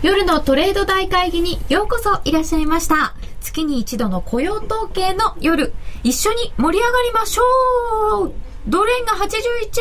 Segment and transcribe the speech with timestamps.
[0.00, 3.14] 夜のトレード大会議にようこそいらっしゃいました。
[3.40, 5.72] 月に一度の雇用統計の夜、
[6.04, 8.32] 一緒に盛り上がりましょう
[8.68, 9.28] ドル円が81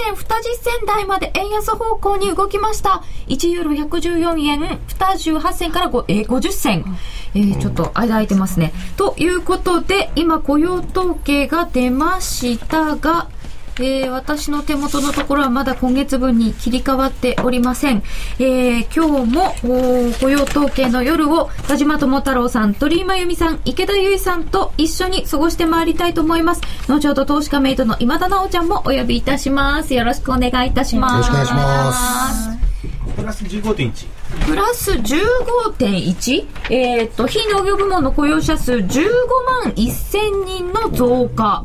[0.07, 0.25] 円20
[0.79, 3.03] 銭台まで円安方向に動きました。
[3.27, 6.97] 1ユーロ114円28銭から5、えー、50銭。
[7.35, 8.73] えー、ちょっと間空いてますね。
[8.95, 13.29] ということで、今雇用統計が出ましたが、
[13.79, 18.03] えー、私の手元のところはまだ今月分に切り替わっておりません。
[18.39, 19.55] えー、今日も
[20.19, 26.61] 雇用統計の夜を田島智太郎さん、鳥居真由美さん、池田由衣さんと一緒に過ごしてまいりたいと思います。
[26.87, 29.93] 後ほど投資家メイトの今田直ちゃんもお呼びいたします。
[29.93, 31.13] よろしくお願いいたします。
[31.13, 31.93] よろしくお願いしま
[32.53, 32.67] す。
[33.15, 34.07] プラス15.1。
[34.45, 36.47] プラス 15.1?
[36.69, 39.09] えっ、ー、と、非農業部門の雇用者数15
[39.63, 41.63] 万1000人の増加。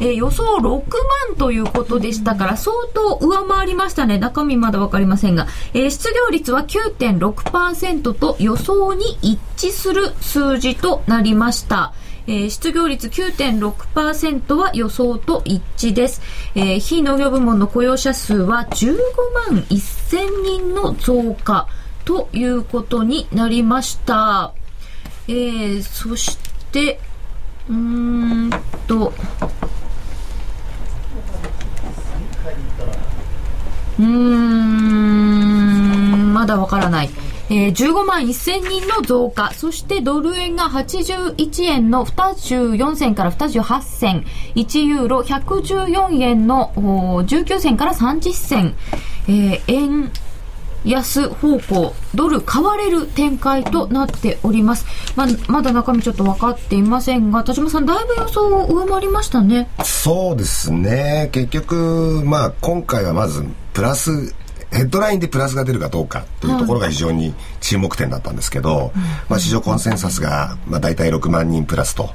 [0.00, 0.82] えー、予想6万
[1.38, 4.18] ということでしたから、相当上回りましたね。
[4.18, 11.92] 中身まだわかりませんが、えー、失業率は9.6%と予想に一致する数字となりました。
[12.26, 16.20] えー、失業率9.6%は予想と一致です。
[16.54, 18.96] えー、非農業部門の雇用者数は15
[19.52, 21.68] 万1000人の増加
[22.04, 24.52] ということになりました。
[25.28, 26.38] えー、そし
[26.72, 27.00] て、
[27.68, 28.50] うーん
[28.86, 29.12] と、
[33.98, 35.36] うん、
[36.34, 37.10] まだわからない。
[37.48, 39.52] えー、15万1000人の増加。
[39.54, 44.24] そしてドル円が81円の24銭から28銭。
[44.56, 48.74] 1ユーロ114円の19銭から30銭。
[49.28, 50.10] えー、円
[50.86, 54.86] 安方向、ドル買われる展開となっております。
[55.16, 59.68] まあ、まだ中身ちょっと分かっていませんが、田島さん、だいぶ予想を上回りましたね。
[59.84, 61.28] そうですね。
[61.32, 64.34] 結局、まあ、今回はまず、プラス、
[64.72, 68.92] ヘッドラインでプラスが出るかどうかというところが非常に注目点だったんですけど、
[69.28, 72.10] まあ、市場コンセンサスが、まあ、大体6万人プラスと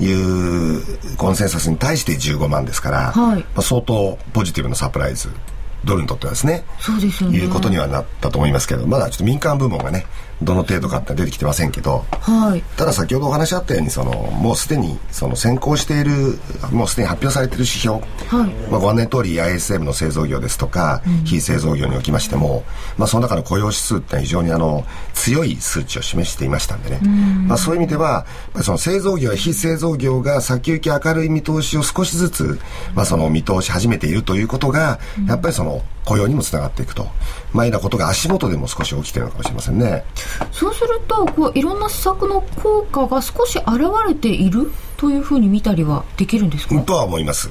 [0.00, 5.28] いうコンセンサスに対して15万ですから、はい、まあ、相当ポジティブなサプライズ
[5.84, 7.38] ドルにとってはですねそうですよね。
[7.38, 10.06] いうことにはなったと思いますけどまだちょっと民間部門がね
[10.42, 16.38] どの程度かって出てきてませんけど、はい、ただ先ほどお話あったようにそのもうすでにその先行している
[16.72, 18.70] もうすでに発表されている指標、はい。
[18.70, 22.64] まあ、ご案内通り ISM の製造業ですとか、うん、非製造業におきましても、
[22.98, 24.84] まあ、その中の雇用指数って非常にあの
[25.14, 27.00] 強い数値を示していましたんでね、
[27.46, 28.26] まあ、そういう意味では
[28.62, 32.58] その製造業や非製造業が先行き明るい見通しを少しずつ、
[32.94, 37.08] まあ、その見通し始めているということが、やっぱりその雇用にもつながっていくと、
[37.54, 40.04] まあ、いなことが足元でも少し起きてるのかもしれませんね。
[40.52, 43.68] そうするとこういろんな施策の効果が少し現
[44.06, 44.70] れている？
[44.96, 46.78] というふうに見たりはできるんですか？
[46.82, 47.50] とは思います。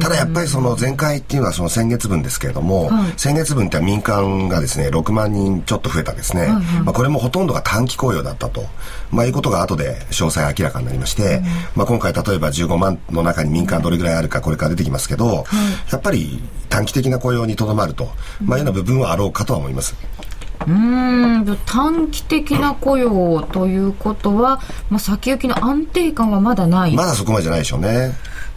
[0.00, 8.64] ただやっぱりその前回っていうのはその先月分ですけれども、はい、先月分って民間がですね、6万人ちょっと増えたですね、はいはい、まあこれもほとんどが短期雇用だったと、
[9.10, 11.44] まあいうことが後で詳細明らかになりまして、うん、
[11.76, 18.10] まあ今回例えば15万の中に民間どれぐらいあるかこれから出てきますけど、はい、やっぱり短期的な雇用にとどまると、
[18.44, 19.94] まあいうような部分はあろうかとは思います。
[20.66, 21.58] うん。
[21.66, 24.60] 短期的な雇用ということは、
[24.90, 26.94] まあ、先行きの安定感はまだない。
[26.94, 28.12] まだそこまでじゃないでしょうね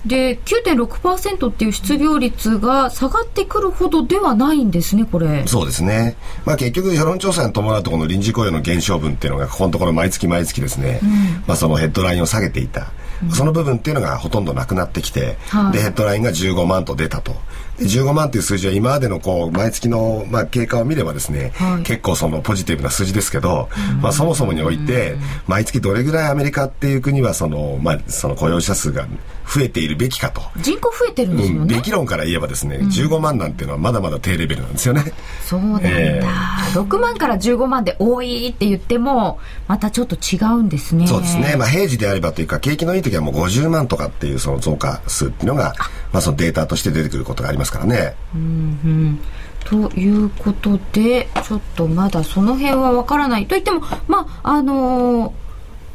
[0.06, 5.46] で9.6%っていう失業率が下がってくるほどではないんですね、これ。
[5.48, 6.16] そうですね。
[6.46, 11.10] まあ結局世論調査に伴うとこの臨時雇用の減少分っていうのがここのところ毎月毎月ですね、うん、
[11.48, 12.92] まあそのヘッドラインを下げていた。
[13.32, 17.36] その部分っていうのがほとんどなくなってきて、はい、でヘッドラインが15万と出たと。
[17.80, 23.70] 15万という数字は今までのこう毎月のまあ経過を見ればですね、はい、結構そのポジティブな数字ですけど、
[24.02, 25.16] まあそもそもにおいて
[25.48, 29.08] 毎月どれぐらいアメリカっていう国はそのまあその雇用者数が
[29.46, 30.42] 増えているべきかと。
[30.58, 35.14] 人口増えてるんですよね、うん、べき論から言えばですね、うん、15万なんていうのはまだまだ低レベルなんですよね。
[35.46, 41.08] そうなんだ、えー、6万から15万で多いって言ってもまたちょっと違うんですね。
[41.08, 41.56] そうですね。
[41.58, 45.74] まあ平時であればというか景気のいい時はもう50万とかっていうその増加数っていうのが
[46.12, 48.16] まあそのデータとして出てくることがありますからね。
[48.34, 49.20] うんうん。
[49.66, 53.48] ということでちょっとまだその辺はわからない。
[53.48, 55.32] といってもまああのー、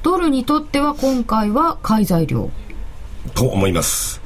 [0.02, 2.50] ドルにとっては今回は買い材料
[3.34, 4.20] と思います。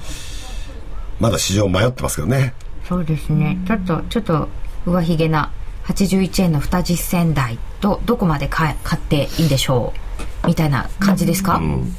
[1.21, 2.55] まだ市場迷ってますけどね。
[2.89, 3.59] そうですね。
[3.67, 4.49] ちょっとちょっと
[4.87, 5.53] 上ひげな
[5.87, 9.93] 81円の20銭台とどこまで買買っていいでしょ
[10.45, 10.47] う？
[10.47, 11.97] みたいな感じですか、うん、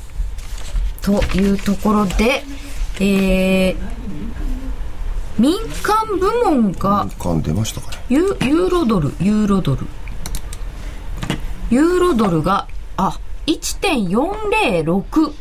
[1.01, 2.43] というところで
[2.99, 3.75] えー、
[5.37, 5.53] 民
[5.83, 7.97] 間部門が民間出ましたかね。
[8.09, 9.85] ユユーロドルユーロドル。
[11.71, 15.33] ユーロドルがあ1.406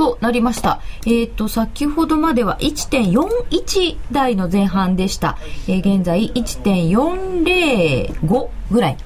[0.00, 0.80] となりました。
[1.04, 5.36] えっ、ー、と、先ほどまでは1.41台の前半でした。
[5.68, 8.96] えー、現在1.405ぐらい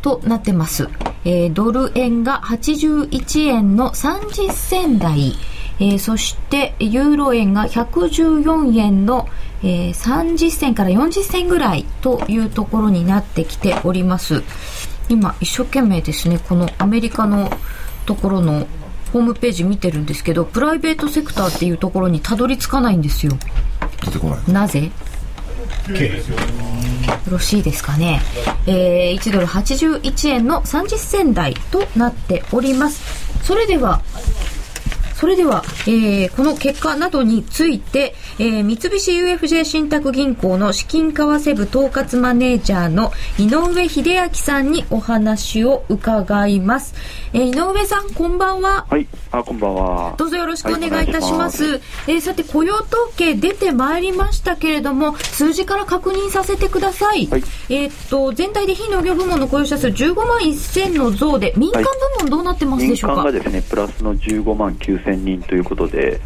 [0.00, 0.88] となってます。
[1.26, 5.34] えー、ドル円が81円の30銭台、
[5.80, 9.28] えー、そしてユーロ円が114円の、
[9.62, 14.42] えー、30銭から40銭ぐらいというところになってきております。
[15.10, 17.50] 今一生懸命ですね、このアメリカの
[18.06, 18.66] ところの
[19.12, 23.32] ホームページ見てるんですけど、プライベートセクターっていうところにたどり着かないんですよ。
[24.04, 24.52] 出てこない。
[24.52, 24.84] なぜ？
[24.84, 24.90] よ
[27.30, 28.20] ろしいですかね。
[28.66, 33.02] えー、1ドル81円の30銭台となっております。
[33.44, 34.02] それでは、
[35.16, 46.94] それでは、えー、この結果などについて、えー、三菱 UFJ 信託銀行の資金為替部統括マネージャーの井上秀明さんにお話を伺います。
[47.32, 48.86] えー、井上さん、こんばんは。
[48.90, 50.14] はい、あ、こんばんは。
[50.18, 51.64] どうぞよろしくお願いいたします。
[51.64, 57.26] はい、えー、さて、雇用統計出てまいりましたけれども、数字から確認させてください。
[57.28, 61.88] はい、えっと、全体で非農業部門の雇用者数15万1000の増で、民間部
[62.20, 66.20] 門どうなってますでしょうか、はい、民間がですね、プラスの15万9000人ということで、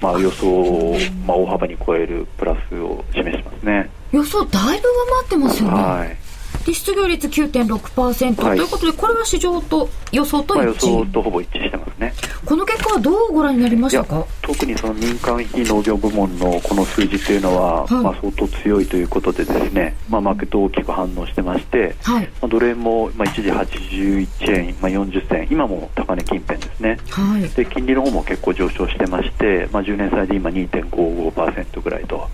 [0.00, 0.96] まあ、予想を、
[1.26, 5.74] まあ、大幅に超えるプラスを示しますね予想だいぶ上回ってますよね。
[5.74, 6.29] はい
[6.70, 12.14] で失業率9.6%、はい、ということで、これは市場と予想と一致、まあ、予想とほぼ一致してますね。
[12.44, 14.24] この結果はどうご覧になりましたか？
[14.42, 32.28] 特にその民間非農業部門のこの数字というのは、はい、まあ、相当強いということで、ですね、まあ、マーケット大きく反応してまして、はい、まあ、ドル円も、まあ、一時81円、まあ、40銭、今も高値近辺ですね、はい、で金利の方も結構上昇してまして、まあ、10年債で今2.55%ぐらいと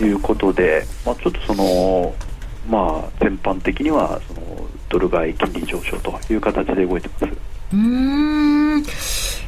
[0.00, 2.14] いうことで、まあ、ちょっとその、
[2.68, 4.40] まあ、全般的にはその
[4.88, 7.34] ドル買い金利上昇という形で動いてます。
[7.72, 8.82] うん。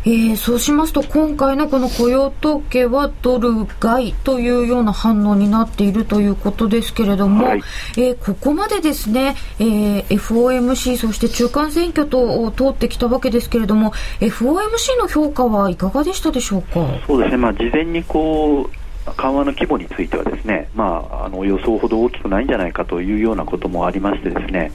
[0.02, 7.62] えー、そうしますと今回のこの雇用統計はドル買いというような反応になっているということですけれども、はい、
[7.98, 16.80] えー、ここまでですね、えー、FOMC そして中間選挙と通ってきたわけですけれども FOMC の評価はいかがでしたでしょうか？
[17.06, 18.79] そうですね、まあ、事前にこう
[19.16, 24.72] 緩和の規模についてはですね、まあ、あの予想ほど大きくないんじゃないかというようなこともありましてですね、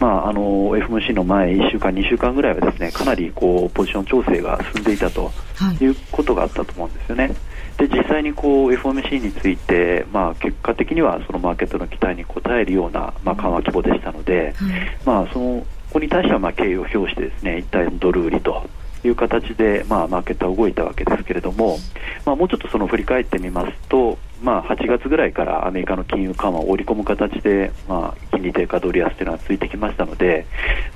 [0.00, 5.30] まあ、あの FMC の前1週間、2週間ぐらいはですねかなりこうポジション調整が進んでいたと
[5.80, 7.34] いうことがあったと思うんですよね。
[7.76, 14.54] で実際にこう FOMC について、まあ、結果的にはそのマーケットの期待に応えるような、まあ、緩和規模でしたので、
[15.04, 18.68] まあ、そのここに対してはまあ敬意を表してですね一体ドル売りと
[19.04, 21.78] いう形で、まあ、マーケットは動いたわけですけれども、
[22.24, 30.46] まあ、もうちょっとその振り返ってみますと、まあ、8月ぐらいからアメリカの金融緩和を織り込む形で、まあ、金利低下ドル安というのはついてきましたので、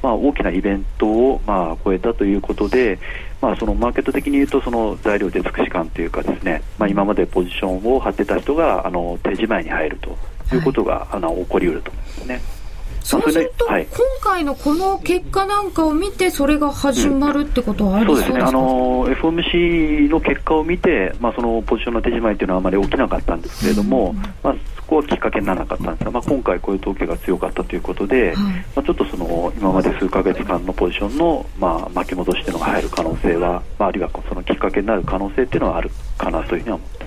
[0.02, 2.98] まあ、大きなイベントを、まあ、超えたということで、
[3.40, 10.16] まあ、そのマーケット的に言うとその材料で尽くし感というかですね、まあ、今までポジションを張ってた人があの手仕舞いに入ると
[10.54, 12.59] いうことが、はい、あの起こりうると思いますね。
[13.02, 28.42] そうすると、はい、今回のこの結果なんかを見て、それが始まるってことはありそうですか、うん、そうですね、あの FOMC の結果を見て、まあ、そのポジションの手締まいというのはあまり起きなかったんですけれども、うん、まあ、そこはきっかけにならなかったんですが、まあ、今回、こういう統計が強かったということで、はい、ま
[28.76, 36.99] あ、ちょっとその今まで数か月間のポジションの、まあ、巻き戻しというのが入る可能性は、まあ、あるいはそのきっかけになる可能性というのはあるかなというふうには思ってます。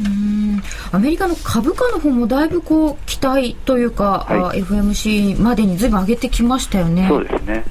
[0.00, 7.06] うんアメリカの株価の方もだいぶこう期待というか、はい、FMC までにずいぶん上げてきましたよね。
[7.08, 7.64] そうですね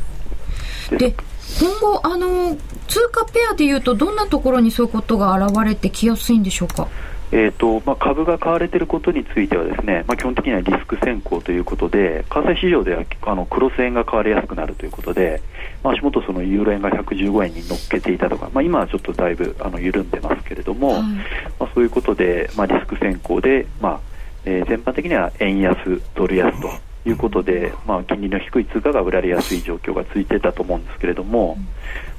[0.91, 1.15] で
[1.60, 2.55] 今後あの
[2.88, 6.88] 通貨ペアでいうとどんなところにそういうことが現れてきやすいんでしょうか？
[7.31, 15.41] えーとまあ、株が買われていることについてはですね、まあ、基本的にはリスク先行ということで為替市場ではあのクロス円が買われやすくなるということで、
[15.81, 21.21] まあ、足元そのユーロ円が115円に乗っけていたとか、まあ、今はちょっとだいぶあの緩んでますけれども、はい、ま
[21.59, 24.00] あ、そういうことで、まあ、リスク先行で、まあ
[24.43, 31.58] えー、全般的には円安、ドル安ということで、まあ、金利の低い通貨が売られやすい状況が続いてたと思うんですけれども、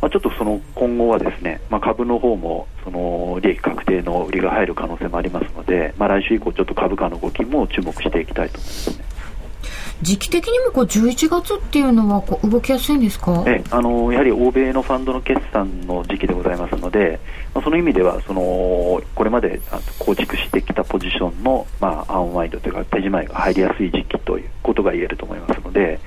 [0.01, 9.02] まあ、ちょっとその今後はですね、まあ、株の方もその利益確定の売りが入る可能性もありますので、まあ、来週以降、ちょっと株価の動きも注目していきたいと思いますね。
[10.03, 13.45] 時期的にもこう11月っていうのはこう動きやすいんですか？
[13.47, 17.21] えあのやはり欧米のファンドの決算の時期でございますので、
[17.55, 18.41] まあ、その意味ではその
[19.15, 19.61] これまで
[19.99, 26.01] 構築してきたポジションの、まあ、アンワイドというか手仕舞いが入りやすい時期ということが言えると思いますので、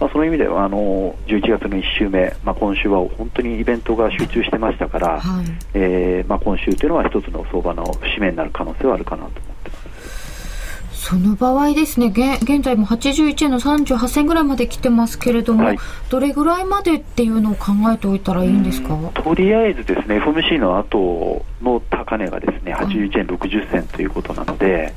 [0.00, 9.53] まあ、その意味ではあの11月の1週目、まあ、今週は本当にイベントが集中してましたから、はい、えー、まあ、今週というのは一つの相場の節目になる可能性はあるかなと思います。
[11.06, 18.96] その場合ですね、現現在も81円の38銭ぐらいまで来てますけれども、はい、どれぐらいまでっていうのを考えておいたらいいんですか？
[19.12, 24.94] とりあえずですね、FMC の後の高値がですね、81円60銭ということなので、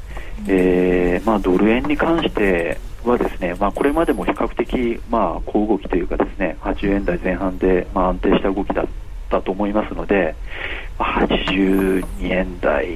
[0.47, 8.91] えーまあ、ドル円に関して、はですね、まあ、これまでも比較的、まあ、小動きというかですね、80円台前半で、まあ、安定した動きだった
[9.29, 10.35] と思いますので、
[10.97, 12.87] まあ、82円台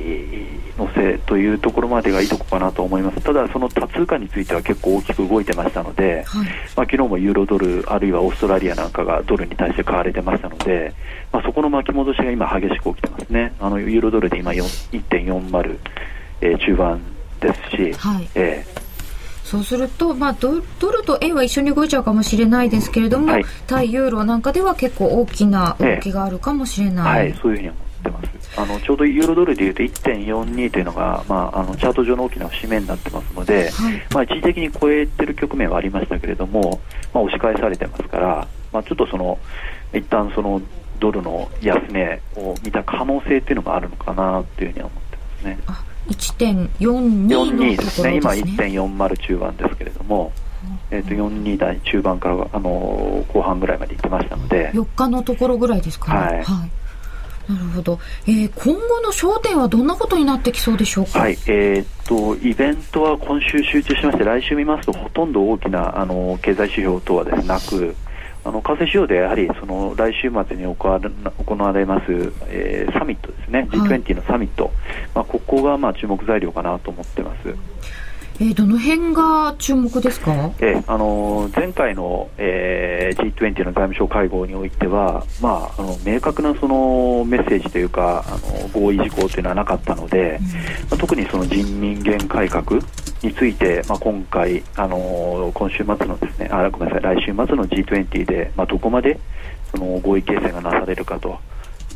[0.77, 3.21] のせというところまでがいいとこかなと思います。
[3.21, 10.93] ただ、その多通貨については結構大きく動いてましたので、はい、まあ、昨日もユーロドル、あるいはオーストラリアなんかがドルに対して買われてましたので、
[11.31, 13.53] まあ、そこの巻き戻しが今激しく起きてますね。
[13.59, 15.79] あのユーロドルで今1.40、
[16.41, 17.01] えー、中盤
[17.39, 18.80] ですし、はい、えー
[19.51, 27.19] そうすると、まあド、ドルと円は一緒に動いちゃうかもしれないですけれども、はい、対ユーロなんかでは結構大きな動きがあるかもしれない。
[27.19, 28.59] はい、そういうふうに思ってます。
[28.61, 36.79] あのちょうどユーロドルでいうと1.42というのが、まあ、あのチャート上の大きな節目になってますので、はい、まあ、一時的に超えてる局面はありましたけれども、
[37.13, 39.37] まあ、押し返されてますから、まあ、ちょっとその
[39.93, 40.61] 一旦その
[41.01, 45.90] ドルの安値を見た可能性っていうのがあるのかなというふうに思ってますね。
[46.09, 50.31] 1.42ですね、今1.40中盤ですけれども、
[50.89, 56.19] えー、と42台中盤からあの後半ぐらいまで行ってましたので、4日のところぐらいですかね。
[56.19, 56.81] はい、はい。
[57.51, 61.37] なるほど、えー、今後の焦点はどんなことになってきそうでしょうか、はい。
[61.47, 67.95] えー、っとイベントは今週集中しまして、来週見ますと、ほとんど大きなあの経済指標等はです、ね、なく、
[68.43, 71.09] あの為替市場でやはりその来週末に行われ
[71.45, 72.05] 行われます、
[72.47, 74.71] えー、サミットですね、G20 のサミット、
[75.13, 77.55] まあ、ここがまあ注目材料かなと思ってます。
[78.41, 90.51] えー、どの辺が注目ですか、えー、あの前回の、えー、G20 の財務省会合においては、まあ、あの明確なそのメッセージというかあの合意事項というのはなかったので、うん、ま
[90.93, 92.81] あ、特にその人民元改革
[93.21, 99.19] について、まあ、今回、あの今週末のですねあごめんなさい来週末の G20 で、まあ、どこまで
[99.69, 101.39] その合意形成がなされるかと。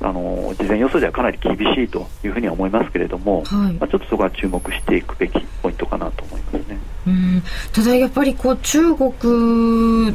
[0.01, 6.77] あの事前予想ではかなり厳しいというふうには思いますけれども、はい、まあ、ちょっとそこは注目していくべきポイントかなと思いますね。
[7.07, 9.11] うんただやっぱりこう中国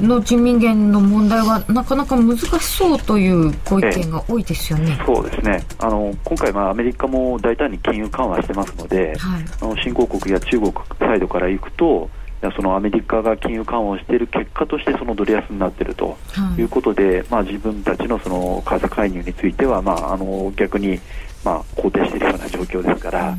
[0.08, 4.98] の人民元の問題はなかなか難しそうというご意見が多いですよね。
[5.06, 12.10] そうですねあの今回、まあ、アメリカも大胆に金融緩和してますので、はい、あの新興国や中国サイドからいくと
[12.56, 16.16] そのアメリカが金融緩和をしている結果としてそのドル安になっていると
[16.58, 16.62] い。
[16.62, 21.00] うことで、はい、まあ、自分たちのその為替介入については、まあ、あの逆に
[21.44, 23.36] まあ、肯定しているような状況ですから、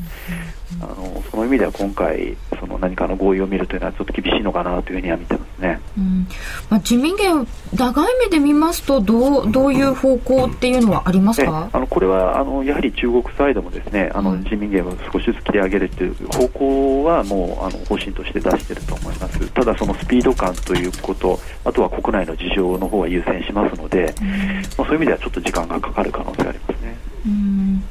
[0.79, 6.27] あのその意味では今回、その何かの合意を見るというのはちょっと厳しいのかなというふうには見てますね、うん。
[6.69, 11.69] まあ、人民元、長い目で見ますとどう、どういう方向っていうのはありますか？
[11.71, 24.33] あのこれはあのやはり中国サイドもですねあの人民元を少しずつ切り上げるという方向はもうあの方針として出していると思います、ただそのスピード感ということ、あとは国内の事情の方は優先しますので、うん、ま
[24.69, 26.97] あ、そういう意味ではちょっと時間がかかる可能性がありますね。
[27.25, 27.83] うん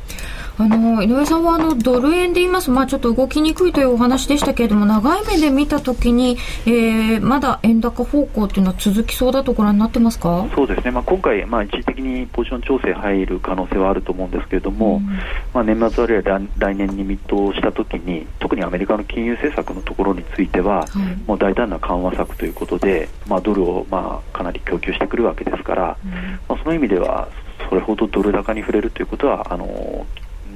[0.61, 6.37] あの井上さんはあのドル円で言います、まあ、ちょっと動きにくいというお話でしたけれども長い目で見たときに、
[6.67, 10.47] えー、まだ円高方向というのは続きそうだとご覧になってますか？
[10.55, 15.07] そうですね、まあ、今回、まあ、一時的にポジション調整入る可能性はあると思うんですけれども、うん、
[15.55, 20.89] まあ、年末あるいは来年に見通したときに特にアメリカの金融政策のところについては、はい、
[21.27, 26.11] もう大胆な緩和策ということで、まあ、ドルをまあかなり供給してくるわけですから、うん、
[26.49, 27.29] まあ、その意味では
[27.69, 30.07] それほどドル高に触れるということはあの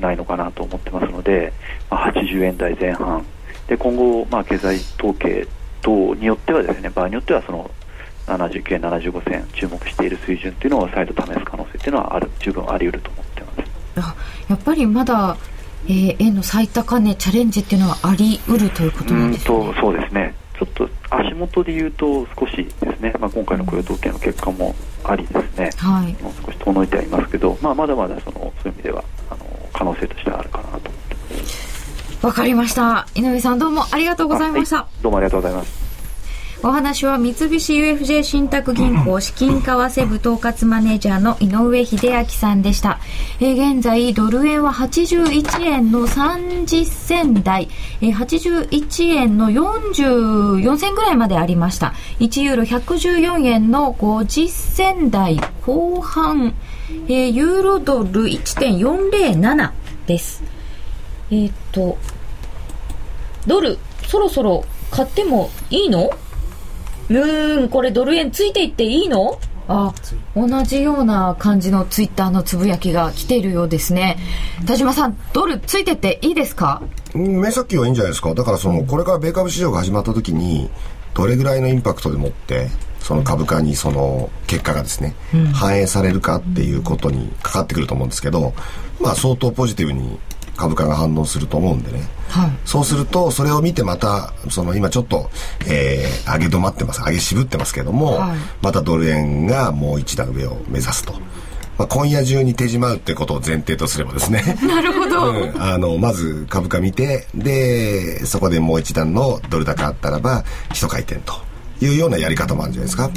[0.00, 1.52] ないのかなと思ってますので、
[1.90, 3.24] まあ、80円台前半。
[3.66, 5.46] で今後、まあ、経済統計
[5.80, 7.70] 等によってはですね場合によってはその
[8.26, 13.70] 79円75銭注目している水準というのを再度試す可能性というのはある十分あり得ると思ってます。
[13.96, 14.16] あ
[14.48, 15.36] やっぱりまだ、
[15.86, 20.34] えー、円の最高値チャレンジっていうのはあり得るということなんですか、ね、そうですね。
[20.58, 29.43] ちょっと足元で言うと少しですね、まあ、今回の雇用統計の結果もありですね、はい、もう少し遠のいてはいますけど、まあ、まだまだそのそういう意味ではあの
[29.74, 30.90] 可能性としてはあるかなと。
[32.26, 33.06] わかりました。
[33.14, 35.84] 井上さんどうもありがとうございました、はい、どうもありがとうございます。
[36.66, 43.00] お話は三菱 UFJ 信託銀行資金為替部統括マネージャーの井上秀明さんでした。
[43.38, 47.68] えー、現在、ドル円は81円の30銭台、
[48.00, 51.92] えー、81円の44銭ぐらいまでありました。
[52.20, 56.54] 1ユーロ114円の50銭台後半、
[56.90, 59.72] えー、ユーロドル1.407
[60.06, 60.42] です。
[61.30, 61.96] えー、っと、
[63.46, 66.10] ドル、そろそろ買ってもいいの？
[67.10, 69.38] うん、これドル円ついていっていいの？
[69.66, 69.94] あ
[70.36, 74.18] 同じような感じのツイッターのつぶやきが来ているようですね。
[74.66, 76.82] 田島さんドルついてっていいですか？
[77.14, 78.34] 目先はいいんじゃないですか。
[78.34, 80.68] だからそのこれから米株市場が始まった時に
[81.14, 82.68] どれぐらいのインパクトでもって
[83.00, 85.14] その株価にその結果がですね、
[85.52, 88.54] 反映されるかっていうことにかかってくると思うんですけど
[89.00, 90.18] まあ相当ポジティブに
[90.56, 95.30] 株価が反応すると思うんでね、はい、そうするとそれを見てまたその今ちょっと、
[95.68, 97.02] えー、上げ止まってます。
[97.02, 101.14] 上げ渋ってますけども、はい、またドル円がもう一段上を目指すと。
[101.78, 104.56] まあ、今夜中に手締まうってことを前提とすればですね。
[104.66, 111.34] なるほど、うん、あのまず株価見てでそこでもう一段のドル高あったらば一回転と
[111.80, 113.10] いうようなやり方もあるんじゃないですか。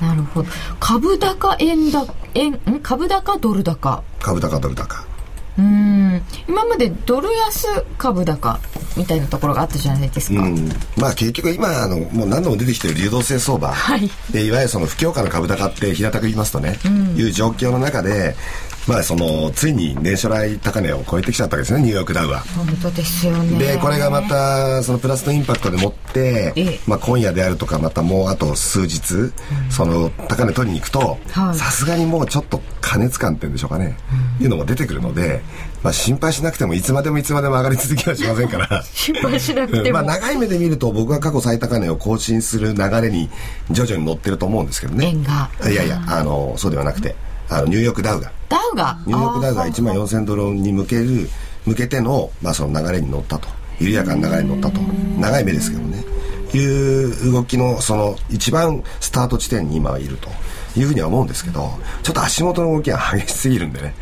[0.00, 0.48] なるほど。
[0.80, 4.02] 株高円高円株高ドル高。
[4.20, 5.11] 株高ドル高
[5.58, 5.92] うん。
[6.48, 7.66] 今までドル安
[7.98, 8.58] 株高
[8.96, 18.34] みたいなところがあったじゃないですか、うん、まあ結局今あのもう何度も出てきてる流動性相場、はい、でいわゆるその不況下の株高って平たく言いますとね、うん、いう状況の中で
[18.88, 22.40] まあそのついに年初来高値を超えてきちゃったわけですねニューヨークダウは。
[22.40, 23.58] 本当ですよね。
[23.58, 29.32] でこれがまたそのプラスのインパクトでもって、まあ、今夜であるとかまたもうあと数日、うん、
[29.70, 33.96] その高値取りに行くとさすがにもうちょっと過熱感っていうんでしょうかね、
[34.38, 35.42] うん、いうのも出てくるので、
[35.82, 38.82] まあ、心配しなくてもいつまでもいつまでも上がり続きはしませんから。
[38.92, 43.30] 心配しなくても、まあ、長い目で見ると僕は過去最高値を更新する流れに
[43.70, 45.06] 徐々に乗ってると思うんですけどね。
[45.06, 45.48] 円が。
[45.70, 47.14] いやいやあのそうではなくて
[47.56, 48.32] あのニューヨークダウが。
[48.48, 48.98] ダウが？
[49.06, 51.28] ニューヨークダウが1万4000ドルに向ける
[51.66, 53.48] 向けての,、まあその流れに乗ったと。
[53.78, 54.80] 緩やかな流れに乗ったと。
[55.18, 56.04] 長い目ですけどね。
[56.54, 60.28] いう動きのその一番スタート地点に今はいると
[60.76, 61.70] いうふうには思うんですけど
[62.02, 63.94] ちょっと足元の動きが激しすぎるんでね。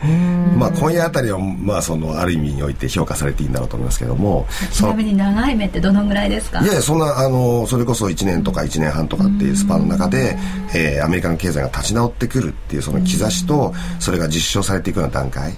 [0.57, 6.61] まあ今夜あたりはまあそのある意味において評価されていいんだろうと思いますけどもちなみに長い目ってどのぐらいですか？
[6.61, 10.37] いやいやそんなあのそれこそ1年とか1年半とかっていうスパンの中で、
[10.75, 15.57] えー、アメリカの経済が立ち直ってくるっていうその兆しとそれが実証されていくような段階、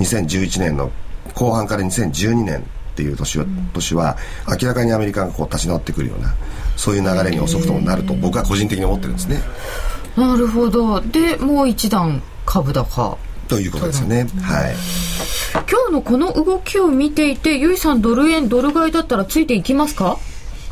[0.00, 0.90] 2011年の
[1.34, 2.62] 後半から2012年っ
[2.94, 4.16] ていう年は年は
[4.60, 6.34] 明らかにアメリカがこう立ち直ってくるような
[6.76, 9.40] そういう流れに遅くともなると僕は個人的に思ってるんですね。
[10.16, 14.26] なるほどでもう一段株高ということですよね。
[14.42, 14.74] はい。
[15.70, 20.18] 今日のこの動きを見ていて、ゆいさんドル円ドル買いだったらついていきますか？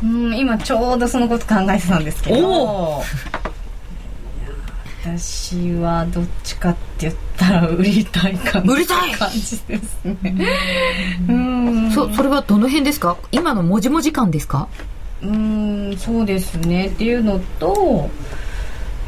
[0.02, 3.02] うん、今ちょうどそのこと考えてたんですけど。
[5.02, 10.48] 私はどっちかって言ったら売りたい感じ売りたい感じですね。
[11.28, 11.90] うん。
[11.92, 13.16] そそれはどの辺ですか？
[13.30, 14.68] 今のもじもじ感ですか？
[15.22, 18.10] うん、そうですねっていうのと。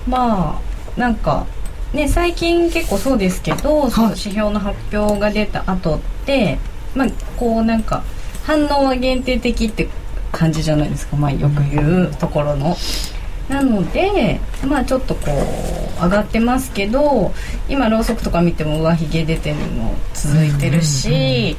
[0.08, 0.60] ま
[0.96, 1.46] あなんか
[1.92, 6.58] ね最近結構そうですけど、その指標の発表が出た後って
[6.94, 8.02] まあこうなんか
[8.44, 9.88] 反応は限定的って
[10.32, 12.76] 感じじゃないですかまあよく言うところの。
[13.48, 17.32] なのでまあちょっとこう上がってますけど
[17.66, 21.56] 今ろうそくとか見ても上髭出てるの続いてるし、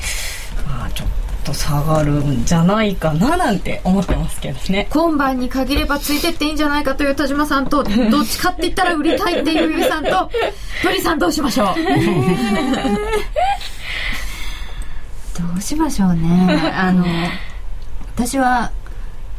[0.68, 1.19] まあちょっと
[1.54, 4.88] 下がるんじゃないかななんて思ってますけどね。
[4.92, 10.32] 今晩に限ればついてっていいんじゃないかという田島さんと どっちかって言ったら売りたいっていうゆうさんと
[10.84, 11.76] 鳥さんどうしましょう。
[15.40, 16.74] どうしましょうね。
[16.76, 17.06] あの
[18.16, 18.72] 私は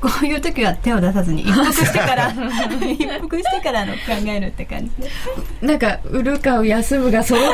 [0.01, 5.67] こういう時は手を出さずに 一服してから 一服してからの考えるって感じ。
[5.67, 7.53] なんか売るか休むが揃っ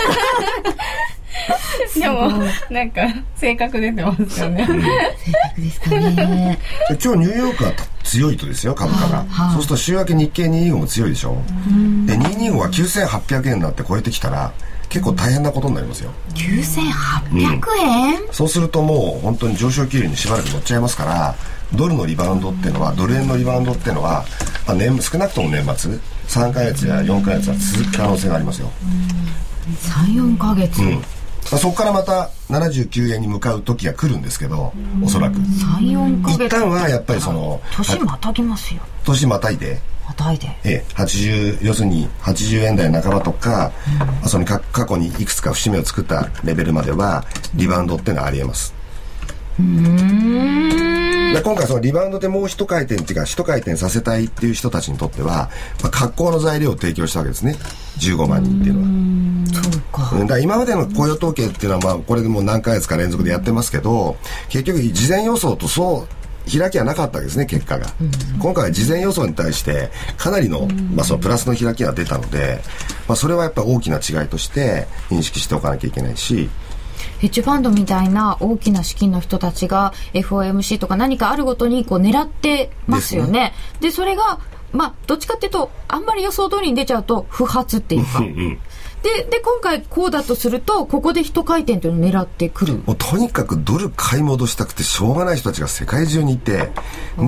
[1.94, 2.00] た。
[2.00, 2.30] でも
[2.70, 3.02] なんか
[3.37, 6.59] 性格出てますよね、性格ですかね。
[7.02, 11.37] 今日ニューヨークは強いとですよ株価が、そうすると週明け日経225も強いでしょ。
[12.06, 14.52] で225は9800円になって超えてきたら
[14.88, 21.35] 結構大変なことになりますよ9800円、うん、そうするともう本当に上昇気流にしばらく乗っちゃいますから
[21.75, 24.25] ドルのリバウンドっていうのはドル円のリバウンドっていうのは、
[24.66, 28.70] まあ年、少なくとも年末3か月や4か月は続く可能性がありますよ
[29.66, 31.03] 34か月、うん
[31.46, 34.72] そこからまた79円に向かう時が来るんですけど、
[35.05, 35.38] おそらく。
[35.38, 36.44] 3、4ヶ月。
[36.44, 38.81] 一旦はやっぱりその、年またぎますよ。
[39.05, 39.79] 年またいで。
[40.07, 40.47] またいで。
[40.64, 43.73] ええ、80、要するに80円台半ばとか、
[44.23, 48.75] うん、その過去にいくつか節目を作ったレベルまでは、リバウンドっていうのはありえます。
[49.59, 55.51] で今回そのリバウンドでもう一回転っていうか一回転させたいっていう人たちにとっては、
[55.83, 57.57] まあ、格好の材料を提供したわけですね。
[57.99, 59.62] 15万人っていうのは。
[59.62, 60.19] そうか。
[60.19, 64.16] だから今までの雇用統計っていうのはまあこれでもう何ヶ月か連続でやってますけど
[64.49, 67.87] 結局事前予想とそう開きはなかったわけですね結果が、
[68.38, 72.61] 今回は事前予想に対してかなりの,、まあそのプラスの開きが出たので、
[73.09, 76.48] まあ、それはやっぱ大きな違いとして認識しておかなきゃいけないし。
[77.18, 83.54] ヘッジファンドみたいな大きな資金の人たちが FOMC とか何かあるごとにこう狙ってますよね。
[83.80, 84.38] で、ね、それが、
[84.72, 88.22] まあ、どっちかっていうと、あんまり予想通りに出ちゃうと不発っていうか。
[89.02, 96.70] でで今回こうだとするとここで一回転というのを狙ってくるもうとにかくドル買い戻したくてしょうがない人たちが世界中にいて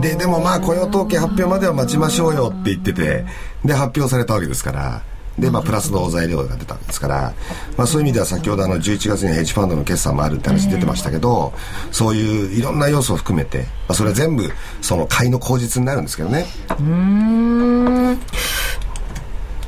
[0.01, 3.25] ででもまあ雇用統計発表までは待ちましょうよって言ってて
[3.65, 5.03] で発表されたわけですから
[5.39, 7.33] で、まあ、プラスの材料が出たわけですから、
[7.77, 11.53] まあ、そういう意味では先ほどあの11月にヘッジファンドの決算もあるって話出てましたけど、
[11.93, 14.51] そういういろんな要素を含めて、まあ、それは全部
[14.83, 16.47] その買いの口実になるんですけどね。
[16.81, 18.19] うん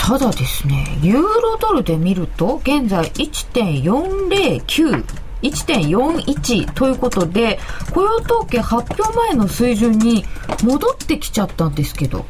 [0.01, 5.05] ただですね、ユーロドルで見ると、現在1.409、
[5.43, 7.59] 1.41ということで、
[7.93, 10.25] 雇用統計発表前の水準に
[10.65, 12.25] 戻ってきちゃったんですけど。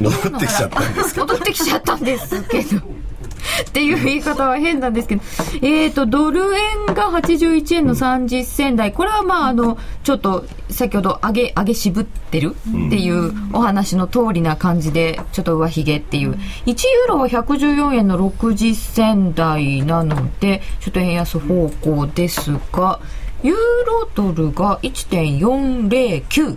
[0.00, 2.80] 戻ってきちゃったんです 戻ってきちゃったんですけど。
[3.60, 5.22] っていう言い方は変なんですけど、
[5.62, 16.32] えっ、ー、と、ドル円が81円の30銭台、これはまあ、あの、ちょっと、先ほど上げ、上げ渋ってるっていうお話の通りな感じで、ちょっと上髭っていう。
[16.32, 23.00] 1ユーロは114円の60銭台なので、ちょっと円安方向ですが、
[23.42, 26.56] ユーロドルが1.409。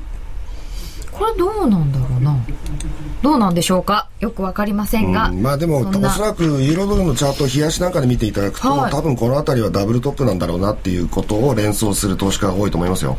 [1.12, 2.36] これどうなんだろうな？
[3.26, 4.08] どうなんでしょうか？
[4.20, 13.18] よくわかりませんが、うん、まあでもおそらくユーロドルのチャートを冷やしなんかで見ていただくと、はい、多分この辺りはダブルトップなんだろうなっていうことを連想する投資家が多いと思いますよ、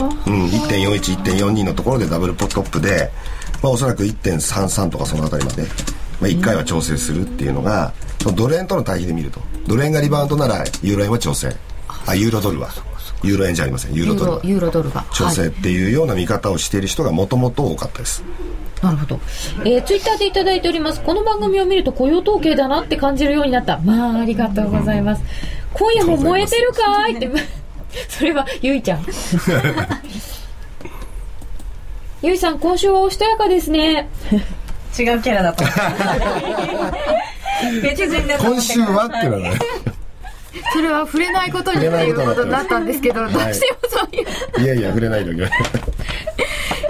[0.00, 3.10] うん、1.41、1.42のところでダブルトップで、
[3.62, 5.68] まあ、おそらく1.33とかその辺りまで、ま
[6.22, 7.92] あ、1回は調整するっていうのが、
[8.26, 9.40] うん、ドル円との対比で見ると。
[9.66, 11.54] ドル円がリバウンドならユーロ円は調整。
[12.06, 12.70] あユーロドルは
[13.24, 18.22] ユーロ円じゃありませんユーロドルユーロドルが調整っていうような見方をしている人がもともと多かったです、
[18.82, 19.18] なるほど。
[19.64, 21.00] えー、ツイッターでいただいております。
[21.00, 23.78] この番組を見ると雇用統計だなって感じるようになった。
[23.78, 25.22] まあ、ありがとうございます。
[25.72, 27.30] 今夜も燃えてるかいって、
[28.08, 29.04] それはゆいちゃん。
[32.22, 34.08] ゆいさん、今週はおしとやかですね。
[34.98, 35.64] 違うキャラだと。
[37.82, 39.58] 別人だと今週はってのはね。
[40.72, 44.64] それは触れないことにっていうことになったんですけど、どうしてもそういう。
[44.64, 45.44] いやいや、触れないでく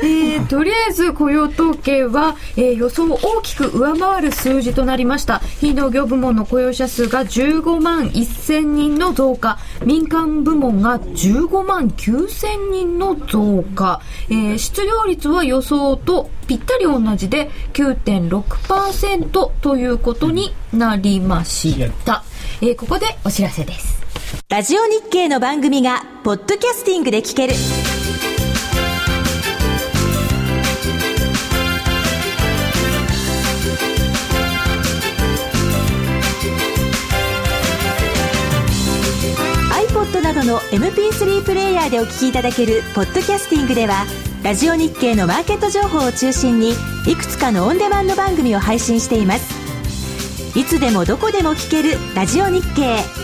[0.02, 5.38] えー、とりあえず雇用統計は、えー、予想を大きく上回る数字となりました。
[5.38, 9.58] 非農業部門の雇用者数が15万1000人の増加。
[9.84, 22.22] 民間部門が15万9000人の増加、えー、失業率は予想とぴったり同じで9.6%ということになりました、
[22.60, 24.04] えー、ここでお知らせです。
[24.48, 27.54] ラジオ日経の番組がポッドキャスティングで聞ける。
[39.88, 44.04] iPod などの MP3 プレイヤーでお聞きいただけるポッドキャスティングでは
[44.42, 46.72] ラジオ日経のマーケット情報を中心に
[47.06, 50.58] いくつかのオンデマンド番組を配信しています。
[50.58, 53.23] いつでもどこでも聞けるラジオ日経。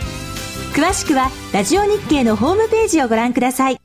[0.73, 3.77] 詳しくはラジオ日経のホームページをご覧ください。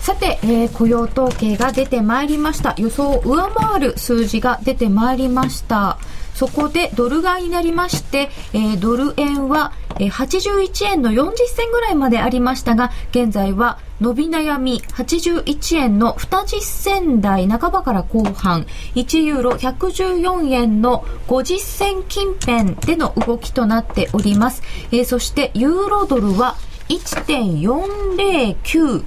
[0.00, 2.74] さて、えー、雇用統計が出てまいりました。
[2.78, 5.98] 予想を上回る数字が出てまいりました。
[6.34, 24.62] そこでドル買いになりまして、えー、ドル円は、えー、81円の40銭ぐらいまでありましたが、現在は伸び悩み81円の20銭台半ばから後半、1ユーロ114円の50銭近辺での動きとなっております。
[24.92, 26.56] えー、そしてユーロドルは
[26.88, 29.04] 1.409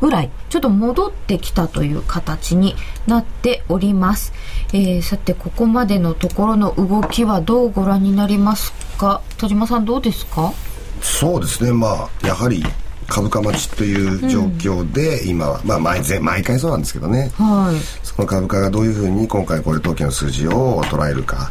[0.00, 2.74] ぐらい、ちょっと戻ってきたという形に
[3.06, 4.32] なっております。
[4.72, 9.22] えー、さて、ここまでのところの動きはどうご覧になりますか？
[9.36, 10.52] 田島さんどうですか？
[11.00, 12.62] そうですね、まあ、やはり
[13.06, 21.50] 株価待ちという状況で、うん、今は、まあ毎、毎回そうなんですけどね、はい、その株価がどういうふうに今回雇用統計の数字を捉えるか。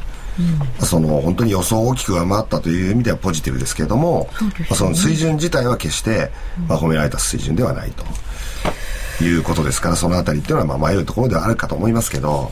[0.79, 6.31] うん、その本当に予想を大きく上回ったという意味ではポジティブですけれども、そ、ね、まあ、その水準自体は決して、
[6.67, 8.03] まあ、褒められた水準ではないと。
[9.23, 12.51] いうことですからそのあたりっていうのはまあ迷うところではあるかと思いますけど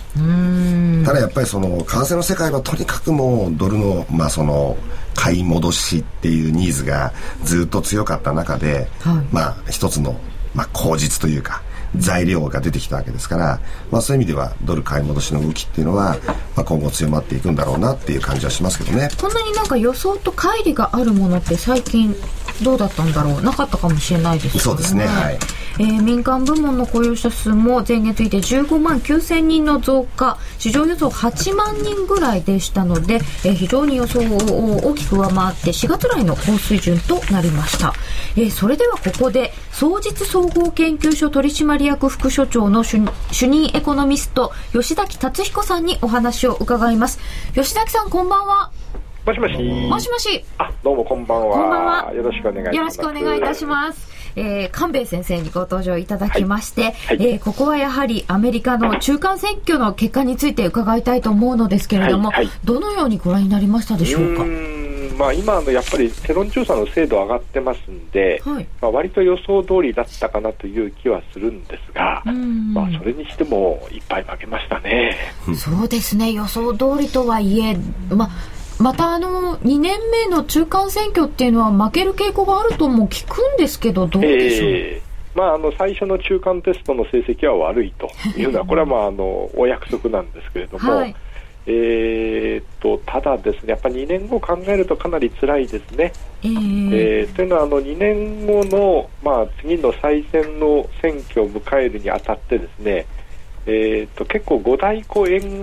[1.05, 4.75] ただやっぱりその為替の世界はとにかくもうドルのまあその
[5.13, 10.15] 買い戻しっていうニーズがずっと強かった中で、はい、まあ一つの
[10.55, 11.61] まあ口実というか
[11.97, 13.59] 材料が出てきたわけですから、
[13.91, 16.17] まあ、そういう意味ではドル買い戻しの動きっていうのは、
[16.55, 19.09] まあ、今後強まっていくんだろうなっていう感じはしますけどね。
[19.19, 22.15] こんなになんか予想と乖離があるものって最近
[22.63, 23.41] どうだったんだろう？
[23.41, 24.61] なかったかもしれないですね。
[24.61, 25.05] そうですね。
[25.05, 25.39] はい
[25.77, 37.93] えー、民間部門の雇用者数も前月比で15万9000人の増加市場予想8万人ぐらいでしたので、えー、非常に予想を大きく上回って4月来の高水準となりました、
[38.37, 42.97] えー、それではここで総実総合研究所取締役副所長の主
[43.47, 47.19] 任エコノミスト吉崎達彦さんにお話を伺います
[47.53, 48.71] 吉崎さんこんばんは
[49.25, 49.53] もしもし。
[49.89, 50.45] もしもし。
[50.59, 51.57] あ、どうもこんばんは。
[51.57, 52.13] こんばんは。
[52.13, 52.75] よろしくお願いします。
[52.75, 54.14] よろしくお願いいたします。
[54.35, 56.91] えー、官兵衛先生にご登場いただきまして、はい。
[56.91, 62.45] はい、えー、ここはやはりアメリカの中間選挙の結果について伺いたいと思うのですけれども、はい。
[62.45, 64.43] はい、どのようにご覧になりましたでしょうか？
[64.43, 64.47] う
[65.17, 75.15] まあ、今のやっぱり世論調査の精度上がってますんで、はい、まあ、割と予想通りだったかなという気はするんですが、まあ、それにしてもいっぱい負けましたね。
[75.55, 76.33] そうですね。
[76.33, 77.77] 予想通りとはいえ、
[78.09, 78.29] まあ
[78.79, 88.09] またあの2年目の中間選挙っていうのは負ける傾向があるとも聞くんですけどどうでしょう、えー、まあ、あの最初の中間テストの成績は悪いと。
[88.37, 91.15] いうのはこれはまああのお約束なんですけれども、はい、
[91.67, 96.11] えー、とただですねやっぱり2年後考えるとかなり辛いですね。
[96.43, 103.05] えー、えー、というのはあの2年後の、まあ、次の再選の選挙を迎えるにあたってですね
[103.67, 105.61] えーと、結構五大湖沿岸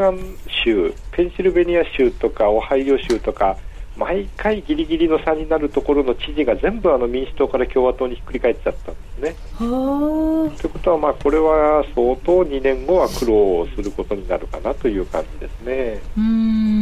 [0.65, 3.57] 州ペンシルベニア州とかオハイオ州とか
[3.97, 9.35] 毎回ギリギリの差になるところの知事が全部あの民主党から共和党にひっくり返っちゃったんですね。
[9.59, 16.01] ということは、まあ、これは相当2年後は苦労することになるかなという感じですね。
[16.17, 16.82] うん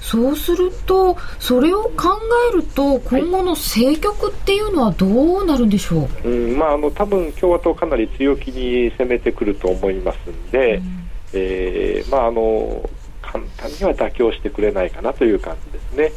[0.00, 2.18] そうすると、それを考
[2.52, 5.06] えると、今後の政局っていうのはど
[5.38, 12.88] うなるんでしょう、はい、うんまあ、あの多分共和党かなり強気に攻めてくると思いますんで、うん、えー、まあ、あの
[13.22, 16.12] 簡単には妥協してくれないかなという感じですね。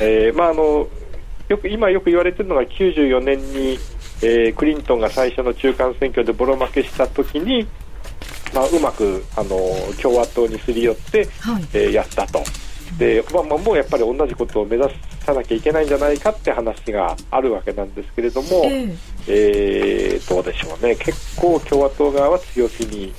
[0.00, 0.88] えーまあ、あの
[1.48, 3.78] よく今よく言われているのが94年に、
[4.22, 7.66] えー、クリントンが最初の中間選挙でボロ負けした時に、
[8.54, 9.58] まあ、うまくあの
[10.00, 12.42] 共和党にすり寄って、はい、えー、やったと。
[12.98, 14.88] でまあ、もうやっぱり同じことを目指
[15.20, 23.12] さなきゃいけないんじゃないかって話があるわけなんですけれども、えー、えー、どうでしょうね、結構共和党側は強気に、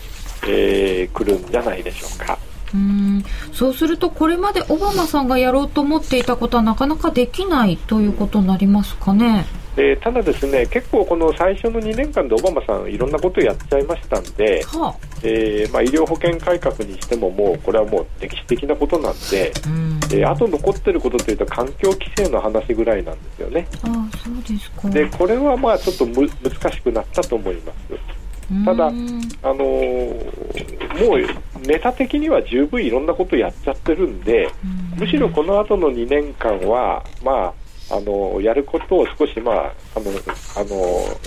[0.47, 2.37] えー、来るんじゃないでしょうか。
[2.73, 9.45] うんそうするとこれまでオバマさんがやろうと思っていたことはなかなかできないということになりますかね。
[9.75, 23.67] でただ、ですね結構この最初の2年間でオバマさんいろんなことをやっちゃいましたんで、はあ、えー、まあ、医療保険改革にしてももうこれはもう歴史的なことなんで、うん、えー、あと残ってることというと環境規制の話ぐらいなんですよね。
[23.83, 24.89] あそうですか。
[24.89, 28.15] でこれはまあちょっとむ難しくなったと思います。
[28.63, 34.49] ただ、あのー、もうネタ的には十分いろんなことやっちゃってるんで、
[34.95, 37.53] むしろこの後の2年間は、まあ、
[37.89, 40.11] あのやることを少し、まあ、あの
[40.55, 41.19] あの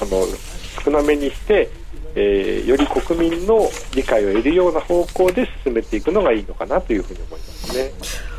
[0.00, 0.26] あの
[0.84, 1.70] 少なめにして、
[2.16, 7.92] えー、より国民の理解を得るような方向で進めていくのがいいのかなというふうに思いますね。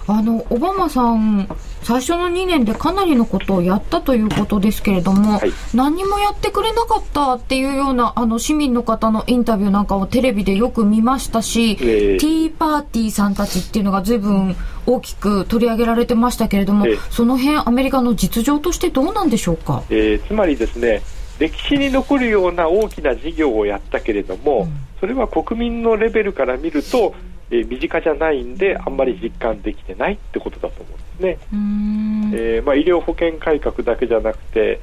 [0.08, 1.48] あのオバマさん、
[1.82, 19.84] 最初の2年でかなりのことをやったということですけれども、はい、何もやってくれなかったっていうようなあの市民の方のインタビューなんかをテレビでよく見ましたし、えー、ティーパーティーさんたちっていうのがずいぶん大きく取り上げられてましたけれども、えー、その辺アメリカの実情としてどうなんでしょうか？
[19.90, 21.02] えー、つまりですね
[21.40, 27.14] 歴史に残るような大きな事業をやったけれども、うん、それは国民のレベルから見ると、
[27.52, 31.38] えー、身近じゃないんであんまり実感できてないってことだと思うんですね。
[32.34, 34.80] えー、まあ、医療保険改革だけじゃなくて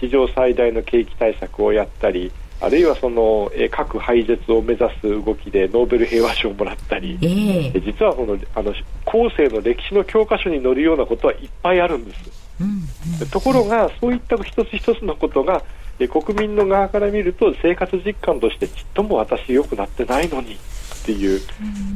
[0.00, 8.72] 史上最大の景気対策をやったりあるいはその、えー、核廃絶を目指す動きでノーベル平和賞をもらったり、えー、実はそのあの
[9.04, 12.46] 後世の歴史の教科書に載るようなことはいっぱいあるんです。
[12.58, 12.68] うん
[13.20, 15.62] うん、ところがそういった一つ一つのことが
[16.08, 20.58] 国民の側から見ると生活実感としてちっとも私良くなってないのにっ
[21.06, 21.40] ていう、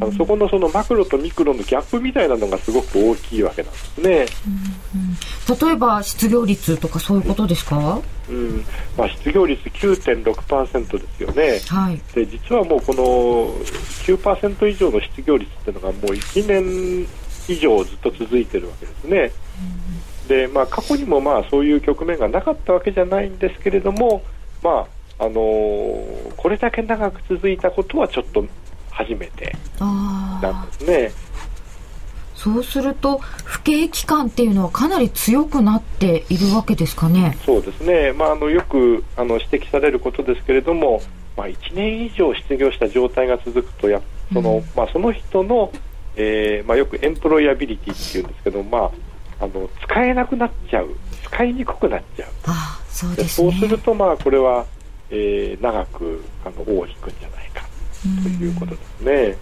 [0.01, 4.27] あのそこのそのマクロとミクロのギャップみたいなのがすごく大きいわけなんですね。
[5.61, 8.65] 例えば失業率とかそういうことですか、うん。
[8.97, 13.03] まあ、失業率9.6%ですよね、はい、で実はもうこの
[14.05, 17.09] 9%以上の失業率っていうのがもう1年
[17.49, 19.33] 以上ずっと続いてるわけですね。
[20.31, 24.23] でまあ、過去にもまあそういう局面がなかったわけじゃないんですけれども、
[24.63, 24.87] ま
[25.19, 28.47] ああのー、これだけ長く続いたことはちょっと
[28.93, 31.13] 初めてなんですね。
[32.37, 37.37] そうすると不景気感っていうのはかなり強くなっているわけですかね。
[37.45, 38.13] そうですね。
[38.13, 41.03] まああのよくあの指摘されることですけれども、
[41.37, 44.01] まあ1年以上失業した状態が続くとや
[44.33, 45.73] その、うん、まあその人の、
[46.15, 48.91] えー、まあよくエンプロイアビリティっていうんですけど、まあ
[49.41, 50.91] あの使えなくなっちゃう、
[51.25, 52.29] 使いにくくなっちゃう。
[52.47, 54.67] あそうです、ね、そうすると、まあ、これは、
[55.11, 57.65] えー、長くあの尾を引くんじゃないか
[58.23, 59.37] ということですね。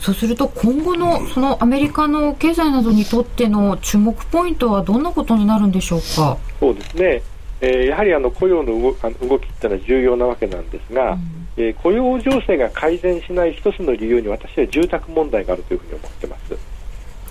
[0.00, 6.38] そうすると今後のそのアメリカの経済などにとっての注目ポイントはどんなことになるんでしょうか？
[6.58, 7.22] そうですね。
[7.60, 11.20] えー、やはりあの雇用の動あの動きっていうのは重要なわけなんですが、うん、
[11.58, 16.56] えー、雇用情勢が改善しない一つの理由に私は住宅問題があるというふうに思ってます。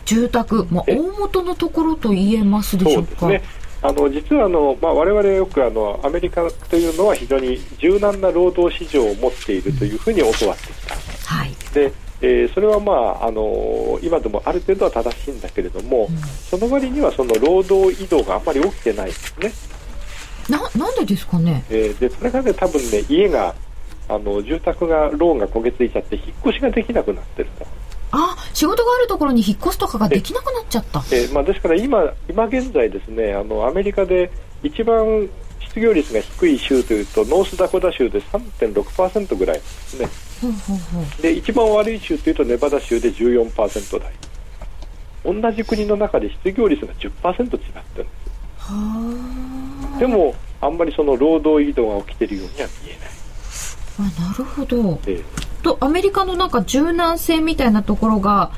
[0.10, 3.28] 住宅、まあ、大元のところと言えますでしょうか？
[3.28, 3.44] ね
[3.82, 10.96] あの実はあの、まあ、我々よくあのアメリカというのは非常に柔軟な労働市場を持っているというふうに教わってきた、
[11.36, 12.92] はい、でえー、それは、ま
[13.22, 19.54] ああの今でもある程度は正しいんだけれども、うん、その割にはその労働移動があんまり起きてないんですね。
[20.50, 23.56] ななんでですかね、えー、でそれがね多分ね家が
[24.10, 27.66] あの住宅がローンが焦げついちゃって引っ越しができなくなってると。
[28.12, 34.32] あ仕事があるところに引っ越すとかができなくなっちゃった、えー、まあ、ですから今今現在ですねあのアメリカで
[34.64, 40.10] 一番失業率が低い州というとノースダコダ州で3.6%ぐらいですね、
[41.22, 44.14] で一番悪い州というとネバダ州で14%台。
[45.24, 48.14] 同じ国の中で失業率が10%違ってるんで
[49.94, 53.10] すでもあんまりその労働移動が起きているようには見えない。
[54.00, 58.52] あなるほど、ええとアメリカのなんか柔軟性みたいなところが、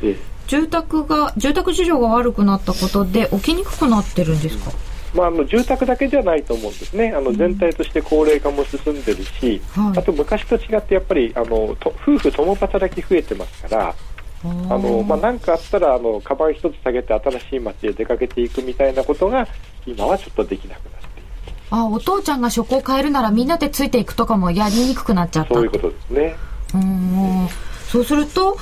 [0.47, 4.71] 住宅が住宅事情が悪くなったことで起きにくくなってるんですか、
[5.13, 13.95] まあ、あの住宅だけじゃないと思うんですね、あの全体として高齢化も進んでるし、うんあと昔と違って、やっぱりあの夫婦共働き増えてますから、
[14.43, 19.47] あのまあ、かあったらあのカバン一つ下げて新しい街へ出かけていくみたいなことが
[19.85, 21.27] 今はちょっとできなくなっている。
[21.69, 26.35] あお父ちゃんが職を変えるならみんなでついていくとかもやりにくくなっちゃったそういうことですね。
[26.73, 27.47] うん
[27.89, 28.57] そうすると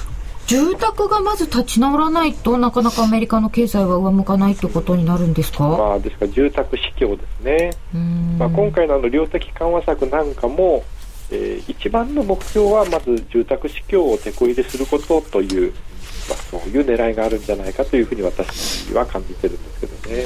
[0.48, 7.72] 住宅がまず立ち直らないとなかなかアメリカの経済は上向かないということになるんですか、まあ、ですから住宅市況ですね、
[8.40, 10.84] まあ、今回のあの量的緩和策なんかも、
[11.30, 15.72] えー、一番の目標はまず住宅市況をてこ入れすることという、
[16.28, 20.24] まあ、そういう狙いがあるんじゃないかというふうに私は感じてるんですけどね。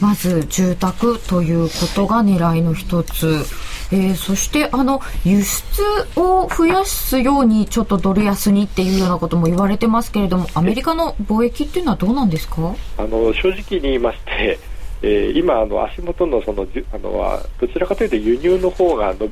[0.00, 3.44] まず住宅ということが狙いの一つ。
[3.90, 5.82] えー、そしてあの輸出
[6.16, 12.74] を増やすようにちょっとドル安にっていうようなことも言われてますけれどもアメリカの貿易っていうのはどうなんですか？
[12.98, 14.58] あの正直に言いまして、
[15.00, 19.26] えー、今あの足元のそのあのどちらかというと輸入の方がの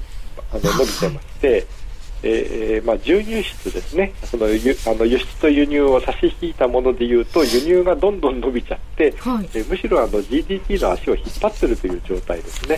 [0.50, 1.66] あの伸びてまして。
[2.26, 4.12] えーまあ、重入出ですね。
[4.24, 12.76] その輸あの輸出と輸入を差し引いたものでいうと輸入がどんどん伸びちゃって、はい、えー、むしろあの GDP の足を引っ張っているという状態ですね、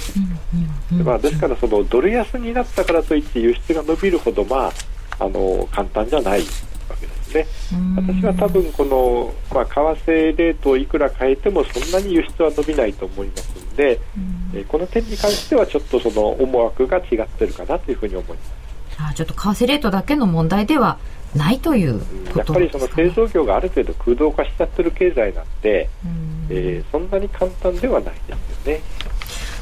[0.93, 6.41] うんうん、まあ、ですからそのドル安になったからといって輸出が伸びるほど、まあ、あの簡単じゃない
[6.89, 7.47] わけですね。
[7.97, 14.01] 私は多分この、まあ、為替レートをいくら変えてもそんなに輸出は伸びないと思いますので、
[14.55, 18.58] えー、この点に関してはちょっとその思惑が違ってるかなというふうに思います。
[18.99, 20.99] あちょっと為替レートだけの問題では
[21.35, 22.01] ないという
[22.37, 28.37] やっぱりその製造業がある程度空洞化しちゃってる経済なんで、んえー、そんなに簡単ではないですよ
[28.75, 28.81] ね。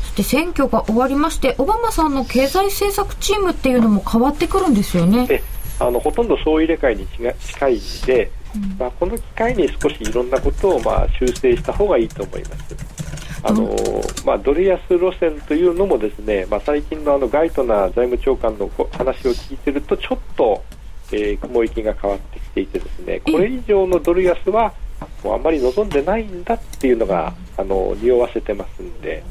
[0.03, 5.43] そして選挙が終わりましてオバマさんの経済政策チームっていうのも変わってくるんですよね。
[5.79, 13.06] あのほとんど総入れ替えに近いんで、うん、まあ、この機会に少しいろんなことをまあ修正した方がいいと思います。
[13.49, 13.77] あの
[14.25, 20.65] まあ、ドル安路線というのもですね、まあ、最近のあのガイトナー財務長官の話を聞いているとちょっと、
[21.13, 24.75] えー、雲行きが変わってきていてですねこれ以上のドル安は
[25.23, 29.23] もうあんまり望んでないんだっていうのがあの匂わせてますんで、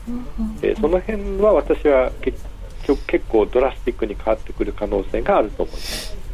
[0.61, 2.45] えー、その辺は私は結
[2.85, 6.24] 局結構ドラスティックに変わってくる可能性があると思います。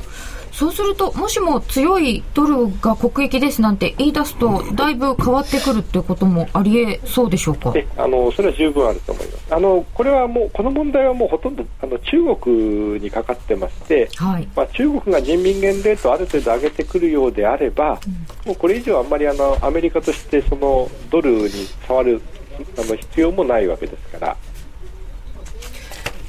[0.51, 7.73] そうすると、もしも強いドルが国益ですなんて言い出すと、だいぶ変わってくるっていうこともありえそうでしょうか？
[7.97, 9.55] あのそれは十分あると思います。
[9.55, 17.99] あのこれはもう、この問題はもうほとんどあの中国にかかってまして、はい、まあ、中国が人民元レートをある程度上げてくるようであれば、
[18.45, 21.49] うん、もうこれ以上あんまりあのアメリカとしてそのドルに
[21.87, 22.21] 触る
[22.77, 24.37] あの必要もないわけですから。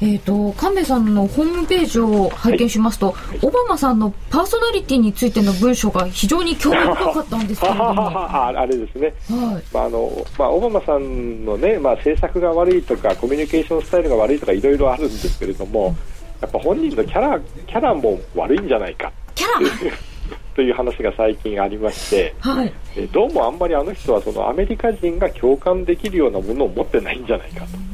[0.02, 8.10] えーと、神戸さんのホームページを拝見しますと、はい、オバマさんのパーソナリティについての文章が非常に興味深かったんですけれども。
[8.28, 9.62] あれですね、はい。
[9.72, 15.94] まああのまあ、オバマさんの、ねまあ、政策が悪いとかコミュニケーションスタイルが悪いとかいろいろあるんですけれども、
[16.40, 17.38] やっぱ本人のキャラ
[17.68, 19.12] キャラも悪いんじゃないか。
[19.36, 19.60] キャラ。
[20.56, 22.72] という話が最近ありまして、はい、
[23.12, 27.91] どうもあんまりあの人はそのアメリカ人が共感できるようなものを持ってないんじゃないかと。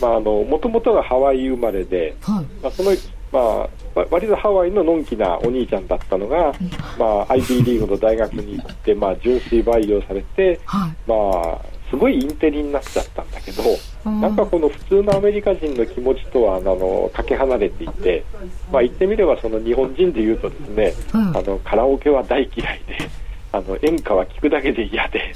[0.00, 2.92] まあ、あのもともとがハワイ生まれで、はい、まあ、その
[3.32, 6.52] まあ、割とハワイののんきなお兄ちゃんだったのが、
[6.98, 11.14] まあ、IB リーグの大学に行って、まあ、純粋培養されて、はい、ま
[11.52, 13.62] あ、すごいインテリになっちゃったんだけど、
[14.04, 18.24] なんかこの普通のアメリカ人の気持ちとはあのかけ離れていて、
[18.72, 23.10] まあ、言ってみればその日本人でいうとですね、うん、あのカラオケは大嫌いで
[23.52, 25.32] あの演歌は聴くだけで嫌で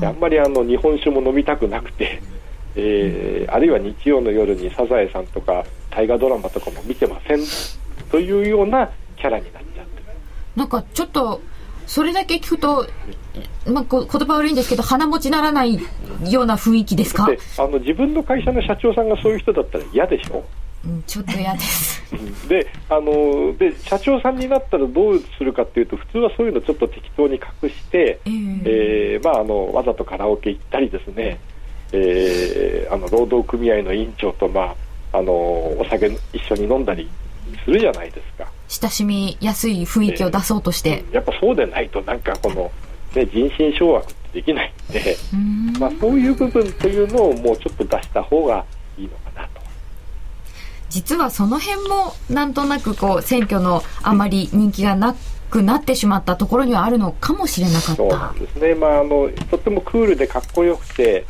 [0.00, 2.22] であんまりあの日本酒も飲みたくなくて、
[2.76, 7.40] えー、あるいは日曜の夜にサザエさんとか大河ドラマとかも見てません。
[8.10, 10.02] というようなキャラになっちゃって
[10.56, 11.40] なんかちょっと
[11.86, 12.86] それだけ聞くと、
[13.66, 15.78] まあ、言葉悪いんですけど鼻持ちならない
[16.28, 17.28] ような雰囲気ですか？
[17.58, 20.44] あの自分の会社の社長さんがそういう人だったら嫌でしょ？
[20.84, 22.00] うん、ちょっと嫌です。
[22.48, 31.38] であので社長さんになったらどうするかっていうと普通はそういうのちょっと適当に隠して、えー、えー、まあ、あのわざとカラオケ行ったりですね、
[31.92, 34.74] えー、あの労働組合の委員長と、ま
[35.12, 37.08] あ、あのお酒一緒に飲んだり
[37.64, 38.50] するじゃないですか。
[38.68, 42.70] 親しみやすい雰囲気を出そうとして、やっぱそうでないとなんかこの、
[43.14, 45.16] ね、人心掌握ってできないんで
[45.78, 48.64] まあ、そういう部分というのをもうちょっと出した方が
[48.96, 49.60] いいのかなと。
[50.88, 55.16] 実はその辺もなんとなくこう選挙のあまり人気がな
[55.50, 57.94] くなってしまったところにはあるのかもしれなかった。
[57.96, 61.26] そうなんですね、まあ、あのとってもクールでかっこよくて、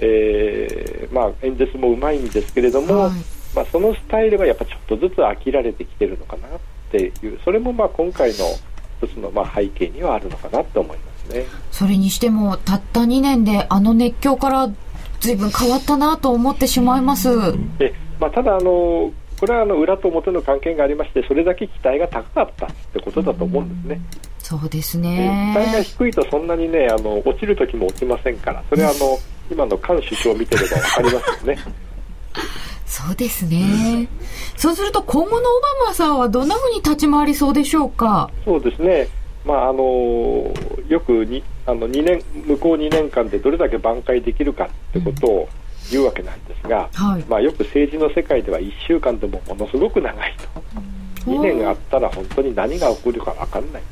[0.00, 3.12] えーまあ、演説もうまいんですけれども、はい、
[3.54, 6.50] まあ、そのスタイルがやっぱちょっとずつ飽きられてきてるのかなっ
[6.90, 8.36] ていうそれもまあ今回の
[9.00, 11.46] 一つのまあ背景にはあるのかなと思いますね。
[11.70, 14.68] それにしてもたった2年であの熱狂から
[15.20, 17.30] ずいぶん変わったなと思ってしまいます。
[17.80, 24.00] えまあ、ただあのこれはあの裏と表の関係がありましてそれだけ期待が高かったってことだと思うんですね。
[24.38, 29.18] そうですね、期待が低いとそんなにねあの落ちる時も落ちませんからそれはあの
[29.50, 31.58] 今の菅首相を見てれば分かりますよね。
[32.86, 34.08] そうですね。
[34.56, 38.30] そうすると今後のオバマさんはどんなふうに立ち回りそうでしょうか？
[38.44, 39.08] そうですね。
[39.44, 40.52] まああの
[40.88, 45.48] よくにあの2年向こう2年間でどれだけ挽回できるかってことを
[45.90, 50.34] 言うわけなんですが、うんはい、まあ、よく政治の世界では1週間でもものすごく長い
[51.24, 53.82] と、2年あったら本当に何が起こるか分かんない、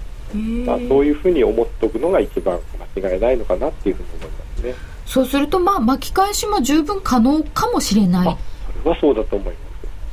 [0.67, 2.59] まあ、そういうふうに思っておくのが一番
[2.95, 4.94] 間違いないのかなっていうふうに思いますね。
[5.07, 8.37] そうすると、まあ、巻き返しも十分可能かもしれない。
[8.83, 9.65] それはそうだと思います。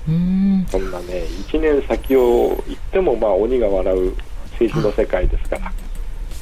[0.09, 4.15] うんそんなね、1年先を行っても、まあ、鬼が笑う
[4.53, 5.71] 政治の世界ですから、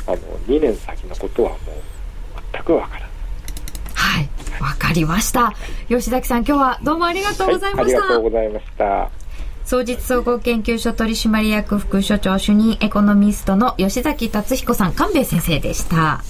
[0.08, 1.60] あの2年先のことはもう
[2.54, 3.10] 全くわからない。
[3.94, 4.30] はい、
[4.62, 5.54] わかりました。
[5.88, 8.00] 吉崎さん、今日はどうもありがとうございました。
[8.00, 9.10] はい、ありがとうございました。
[9.66, 16.24] 総実総合研究所取締役副所長主任エコノミストの吉崎達彦さん、官兵衛先生でした。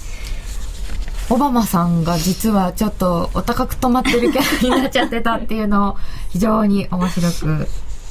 [1.32, 5.96] オバマさんが実はちょっとお高く止まってるキャラになっちゃってたっていうのを
[6.30, 7.66] 非常に面白く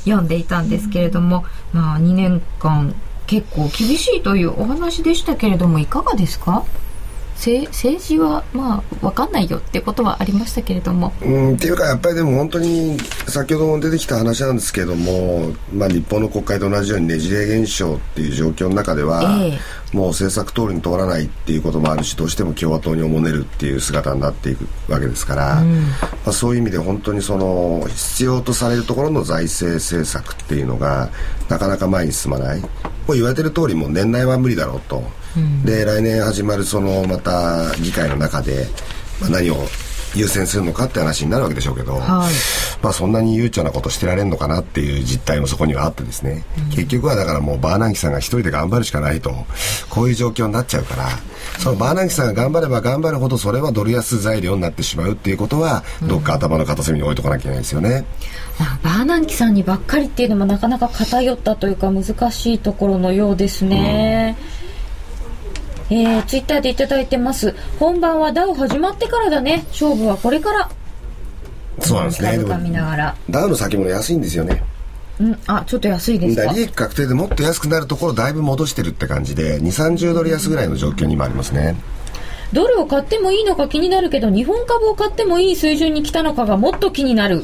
[0.05, 1.43] 読んでいたんですけれども、
[1.74, 2.95] まあ2年間
[3.28, 6.63] 結構厳しいというお話でしたけれどもいかがですか？
[7.39, 11.13] 政治はまあ分かんないよってことはありましたけれども。
[11.22, 12.97] うんっていうかやっぱりでも本当に
[13.28, 19.59] 先ほども出てきた話なんですけども、まあ、日本の国会と同じようにねじれ現象っていう状況の中では、えー、
[19.93, 25.85] もう政策通りに通らないっていうこともあるしどうしても共和党におもねるっていう姿になっていくわけですから、うん、ま
[26.27, 31.09] あ、そういう意味で本当にその必要とされるところの財政政策っていうのが
[31.49, 32.61] なかなか前に進まない。
[32.61, 32.67] も
[33.09, 35.03] う言われてる通りもう年内は無理だろうと。
[35.63, 38.67] で来年始まるそのまた議会の中で、
[39.21, 39.55] まあ、何を
[40.16, 42.03] 優先するのかって話になるわけでしょうけど、はい、
[42.82, 49.32] まあそんなに悠長なことしてられるのかなっていう実態もそこにはあってですね、うん、結局はだからもうバーナンキさんが一人で頑張るしかないと
[49.89, 51.07] こういう状況になっちゃうから。
[51.57, 58.05] そのバーナンキさんが頑張れば頑張るほどそれはドル安材料になってしまうっていうことは、どっか頭の片隅に置いとかなきゃいけないですよね。
[58.84, 64.38] バーナンキさんにばっかりっていうのもなかなか偏ったというか難しいところのようですね。
[64.53, 64.59] うん
[65.91, 67.55] えー、ツイッターでいただいてます。
[67.79, 69.65] 本番はダウ始まってからだね。
[69.69, 70.69] 勝負はこれから。
[71.81, 72.37] そうなんですね。
[72.37, 73.15] 見ながら。
[73.29, 74.63] ダウの先物安いんですよね。
[75.19, 76.53] うん、あ、ちょっと安いですか？
[76.53, 81.75] 利益確定でもっと安くなるところだいぶ戻してるって感じで、2、30ドル安ぐらいの状況にもありますね。
[82.53, 87.43] ドルを買ってもいいのか気になるけど、日本株を買ってもいい水準に来たのかがもっと気になる。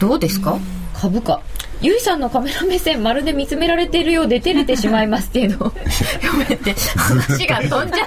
[0.00, 0.58] どうですか？
[1.02, 1.42] 株価。
[1.80, 5.70] ゆいさんのカメラ目線まるで見つめられているようで照れてしまいますっていうのを
[6.22, 8.06] 読めて話が飛んじゃ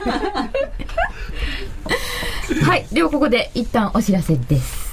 [2.61, 4.84] う はいではここで一旦お知らせです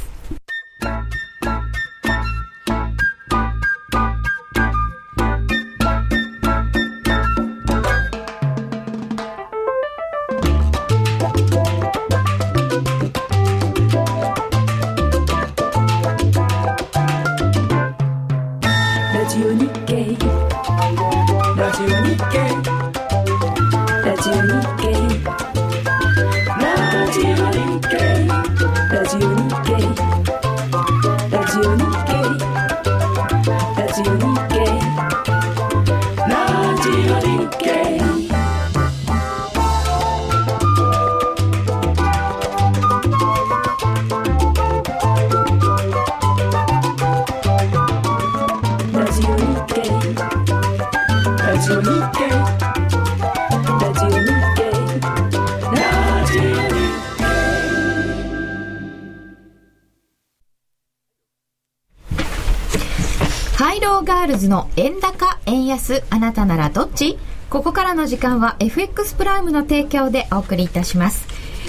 [66.92, 67.18] っち
[67.48, 71.26] ここからの時間は FX プライムの提供でお送りいたします。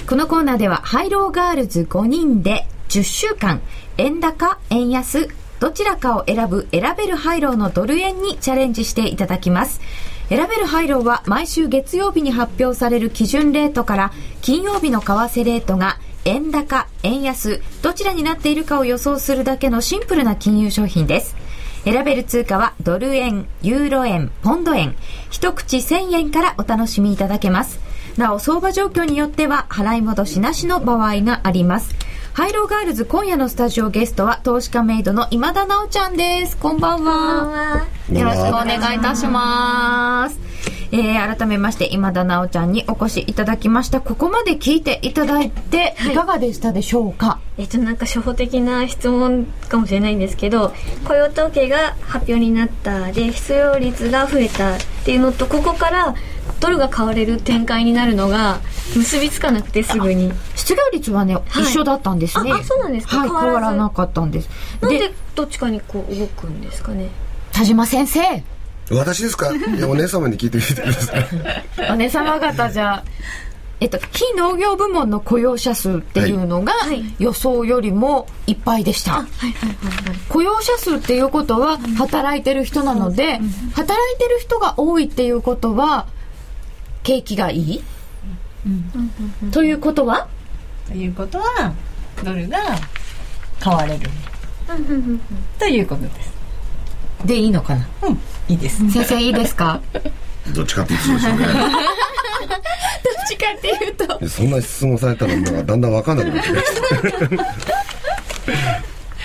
[0.08, 3.62] このコーナーではハイローガールズ5人で10週間、
[3.98, 9.82] 円高、円安、どちらかを選ぶ選べるハイローのドル円にチャレンジしていただきます。
[10.30, 14.12] 選べるハイローは毎週月曜日に発表される基準レートから
[14.42, 21.43] 金曜日の為替レートが円高、円安、どちらになっているかを予想するだけのシンプルな金融商品です。
[21.84, 24.96] 選べる通貨はドル円、ユーロ円、ポンド円、
[25.30, 27.80] 一口1000円からお楽しみいただけます。
[28.18, 31.96] なお、相場状況によっては払い戻しなしの場合があります。
[32.34, 36.58] ハイローガールズ今夜のスタジオゲストは投資家メイドの今田直ちゃんです。
[36.58, 37.86] こんばんは。
[38.12, 40.40] よろしくお願いいたします。
[40.96, 44.00] えー、改めまして今田直ちゃんにお越しいただきました。
[44.00, 46.14] ここまで聞いていただいてい。
[46.14, 50.72] かがでしたでしょうか、はい、えっとなんか初歩的な質問かもしれないんですけど
[51.06, 56.14] 雇用統計が発表になったで失業率が増えたっていうのとここから
[56.60, 58.60] ドルが買われる展開になるのが
[58.96, 60.32] 結びつかなくてすぐに。
[60.56, 62.52] 失業率はね、はい、一緒だったんですね。
[62.52, 64.50] あそうなんですか、はい、変わらなかったんです。
[64.80, 67.10] なんでどっちかにこう動くんですかね？
[67.52, 68.22] 田島先生
[68.92, 69.56] 私ですか？
[69.56, 71.26] いやお姉様に聞いてみてください。
[71.92, 73.04] お姉様方じゃ
[73.80, 76.74] えっと、非農業部門の雇用者数っていうのが
[77.20, 79.26] 予想よりもいっぱいでした。
[80.30, 83.40] 雇用者数っていうことは働いてる人なので、
[83.74, 86.08] 働いてる人が多いっていうことは
[87.04, 87.84] 景気がいい、
[89.44, 90.28] うん、ということは？
[90.88, 91.74] ということは
[92.24, 92.60] ドルが
[93.60, 94.10] 買われる。
[95.60, 96.33] ということです
[97.26, 97.88] でいいのかな？
[98.04, 98.20] うん。
[98.50, 98.78] いいです。
[98.92, 99.82] 先生いいですか？
[100.54, 101.46] どっちかっていうとそうですよね。
[101.46, 101.54] どっ
[103.28, 104.30] ちかっていうと。
[104.30, 107.44] そんな質問されたらだんだん分かんなくなってきま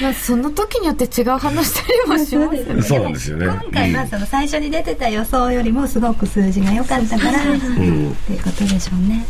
[0.01, 2.82] まあ、その時によって違う話したりもしますよね。
[2.86, 3.46] そうなんですよね。
[3.46, 9.26] 今回はその最初に出てた予想よりもすごく数字が良かったから、うん、っていうことでしょうね。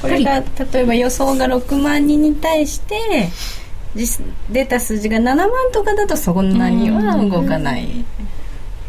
[0.00, 3.28] これが例えば予想が6万人に対して
[4.50, 8.04] 出た数字が7万とかだとそんなには動かないっ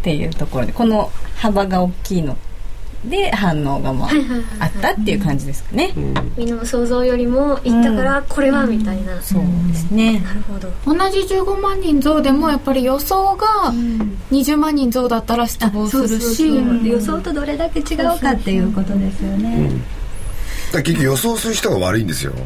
[0.02, 2.38] ていうところでこの幅が大きいの
[3.06, 4.10] で反応がまあ
[4.60, 5.94] あったっていう感じですかね、
[6.36, 10.20] みんなの想像よりもいったからこれはみたいな、そうですね。
[10.22, 10.72] なるほど。
[10.86, 13.46] 同じ15万人増でもやっぱり予想が
[14.32, 16.48] 20万人増だったら失望するし
[16.84, 19.70] 予想とどれだけ違うかっていうことですよね、
[20.72, 22.34] だ結局予想する人が悪いんですよ。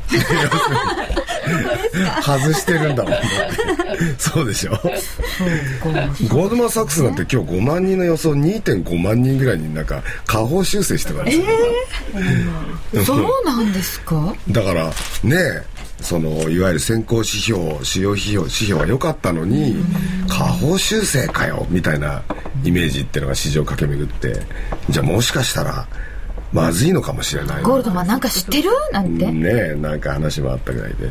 [2.21, 3.13] 外してるんだもん
[4.17, 4.71] そうでしょ。
[4.71, 11.43] ゴールドマン・サックスなんて今日5万人の予想2.5万人ぐらいになんか下方修正してたんですよ、
[12.93, 14.33] えー、そうなんですか？
[14.49, 14.85] だから
[15.23, 15.63] ね
[16.01, 19.75] そのいわゆる先行指標主要指標指標は良かったのに
[20.27, 22.21] 下方修正かよみたいな
[22.63, 24.45] イメージっていうのが市場駆け巡って。
[24.89, 25.87] じゃあもしかしたら
[26.51, 27.63] まずいのかもしれない。
[27.63, 28.69] ゴールドマンなんか知ってる？
[28.91, 29.31] なんて。
[29.31, 31.09] ねなんか話もあったぐらいで。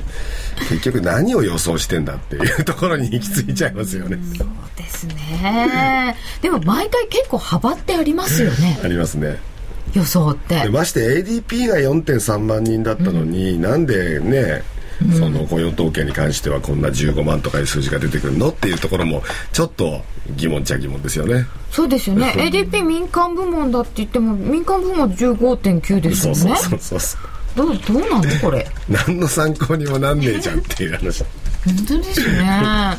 [0.69, 4.19] 結局何を予想してんだっていうところに行き着いちゃいますよね。
[4.37, 6.17] そうですね。
[6.43, 8.81] でも毎回結構幅ってありますよね。
[8.85, 9.39] ありますね。
[9.95, 10.69] 予想って。
[10.69, 14.63] まして ADP が4.3万人だったのに、うん、なんでね
[15.17, 19.23] その雇用統計に関してはこんな15万とかいう数字が出てくるのっていうところも
[19.53, 20.03] ちょっと
[20.37, 21.47] 疑問っちゃ疑問ですよね。
[21.71, 22.33] そうですよね。
[22.37, 26.39] ADP 民間部門だって言っても民間部門15.9ですよね。
[26.39, 27.21] そうそうそうそう
[27.57, 28.67] どうどうなのこれ？
[28.89, 31.25] 何の参考にもなんねえじゃんっていう話。
[31.65, 32.97] 本当ですね。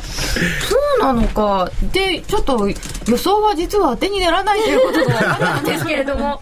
[0.68, 1.70] そうなのか。
[1.92, 2.68] でちょっと
[3.08, 6.40] 予想は実は当てにならないということが分かったんですけれども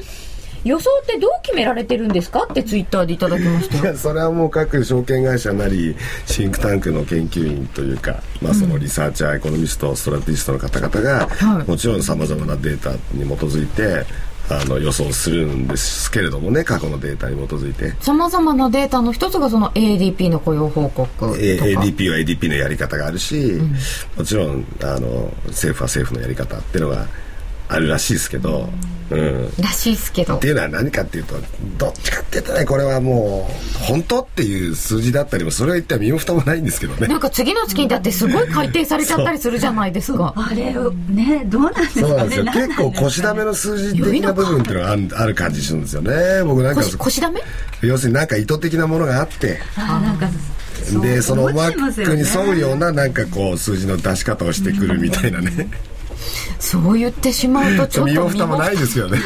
[0.65, 2.47] 予想ってどう決められてるんですか？
[2.51, 3.79] ってツイッターでいただきました。
[3.79, 5.95] いやそれはもう各証券会社なり
[6.27, 14.05] シンクタンクの研究員というか、まあ、そのリサーチャー、エコノミストストラテジストの方々が、はい、もちろんさまざまなデータに基づいて
[14.51, 17.95] あの予想するんですけれどもね過去のデータに基づいて。
[18.01, 21.33] さまざまなデータの一つがその ADP の雇用報告とか。
[21.33, 23.75] ADP は ADP のやり方があるし、うん、
[24.17, 27.07] もちろんあの政府は政府のやり方っていうのが
[27.69, 28.69] あるらしいですけど、
[29.11, 30.37] うん、らしいですけど。
[30.37, 31.35] っていうのは何かっていうと
[31.79, 37.07] どっちかっていうとねこれはもう本当っていう数字だったりもそれは一体身も蓋もないんですけどね。
[37.07, 40.33] なんか次の月にだってすごい改定されちゃったりするじゃないですか。
[40.37, 40.75] あれ
[41.09, 42.45] ねどうなんですか、ね、そうなんですよ。
[42.45, 46.43] 結構腰だめの数字的な部分っていうのがあるある感じするんですよね。
[46.45, 47.41] 僕なんか腰だめ？
[47.83, 49.61] 要するになんか意図的なものがあって。
[49.77, 50.29] あなんか
[51.03, 55.69] でそのマックに沿うようななんかこう数字の出し方をしてくるみたいなね、
[56.59, 59.19] そう言ってしまうとちょっと身も蓋もないですよね。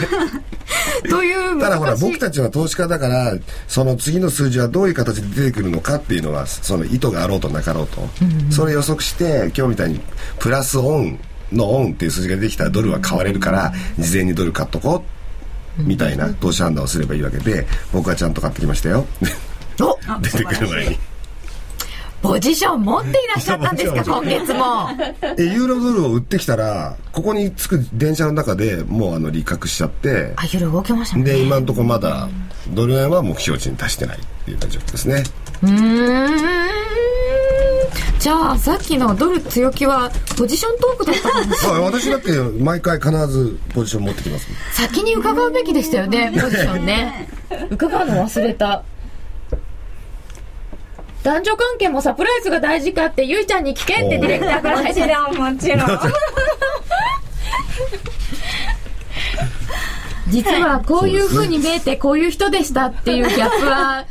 [1.08, 3.34] というただほら僕たちは投資家だから
[3.68, 8.46] その次の数字はどういう形で出てくるのかっていうのはその意図があろうとなかろうと、うん。
[8.46, 10.00] うん、それ予測して今日みたいに
[10.38, 11.18] プラスオン
[11.52, 15.04] のオンっていう数字が出てきたらドルは買われるから事前にドル買っとこ
[15.78, 19.06] うみたいな投資判断をすればいいわけで僕はちゃんと買ってきましたよ。
[20.20, 20.98] 出てくる前に
[22.22, 24.88] ポジション持っていらっしゃったんですか 今月も。
[25.36, 31.24] えユーロドルを売ってきたらここに着く電車の中でもうあの利確しちゃってあユーロ動きましたね。
[31.24, 32.28] で今のところまだ
[32.68, 35.24] ドル円は目標値に達してないっていう状況ですね。
[35.62, 36.72] うん。
[38.22, 40.08] じゃあさっきのドル強気は
[40.38, 47.28] ポジショントークだったんです よ私だって毎回必ずポジション持ってきます先に伺うべきでしたよねポジションね。
[47.70, 48.84] 伺うの忘れた
[51.22, 54.82] 男女関係もサプライズが大事かってゆいちゃんに聞けってディレクターから。
[54.82, 55.88] もちろんもちろん
[60.28, 64.06] 実はこういうふうに見えてこういう人でしたっていうギャップは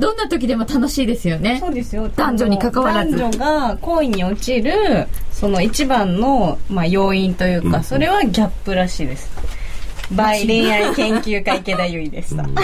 [0.00, 1.58] どんな時でも楽しいですよね。
[1.60, 2.08] そうですよ。
[2.16, 3.16] 男女に関わらず。
[3.16, 9.30] 男女が恋に落ちるその一番の、まあ、要因というか、それはギャップらしいです。
[9.36, 9.42] バ
[10.36, 12.42] イ恋愛研究家池田由衣でした。
[12.44, 12.60] 余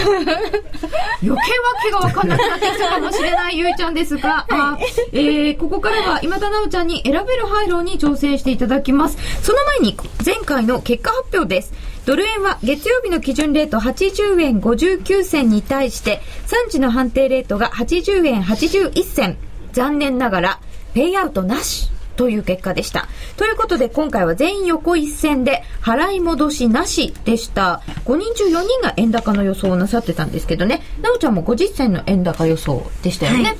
[1.20, 1.36] 計わ
[1.82, 4.78] けが分かんなくなってきたかもしれないゆいちゃんですが、は
[5.12, 9.16] い、えー、ここからは今田直ちゃんに選べる廃炉に挑戦していただきます。
[9.43, 11.72] その前に前回の結果発表です。
[12.05, 16.20] ドル円は月曜日の基準レート80円59銭に対して
[16.66, 19.38] 3時の判定レートが80円81銭。
[19.72, 20.61] 残念ながら
[20.95, 21.90] ペイアウトなし。
[22.23, 23.09] という結果でした。
[23.37, 27.83] ということで今回は全員横一線で払い戻しなしでした。
[28.05, 33.45] 5人中4人が円高の予想をなさってたんですけどね、なおちゃんも50銭の円高予想でしたよね。
[33.45, 33.57] はい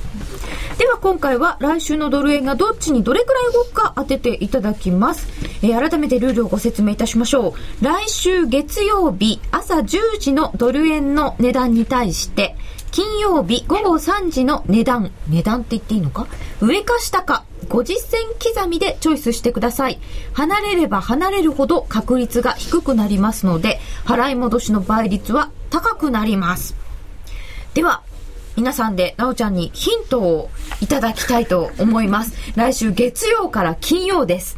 [0.77, 5.27] では今回は来週のドル円がどっちにどれくらい動くか当てていただきます。
[5.61, 7.85] えー、改めてルールをご説明いたしましょう。
[7.85, 12.55] 来週月曜日朝10時のドル円の値段に対して
[12.91, 16.27] 金曜日午後3時の値段、値段って言っていいのか？
[16.59, 17.43] 上か下か？
[17.63, 19.99] 50銭刻みでチョイスしてください。
[20.33, 26.75] 離れれば離れるほど確率が低くなりますので、払い戻しの倍率は高くなります。
[27.73, 28.03] では、
[28.55, 32.33] 皆さんで、なおちゃんにヒントをいただきたいと思います。
[32.55, 34.57] 来週月曜から金曜です。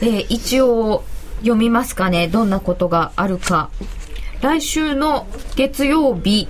[0.00, 1.02] えー、一応
[1.38, 2.28] 読みますかね。
[2.28, 3.70] どんなことがあるか。
[4.40, 5.26] 来週の
[5.56, 6.48] 月曜日、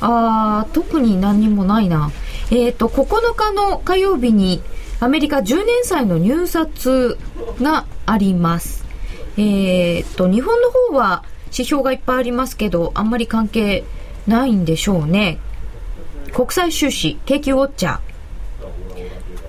[0.00, 2.10] あー、特に何にもないな。
[2.50, 4.62] えっ、ー、と、9日の火曜日に
[5.00, 7.18] アメリカ10年債の入札
[7.60, 8.84] があります。
[9.38, 13.84] えっ、と、日本の方は指標がいっぱいありますけど、あんまり関係
[14.26, 15.38] ないんでしょうね。
[16.34, 18.00] 国際収支、景気ウォッチャー。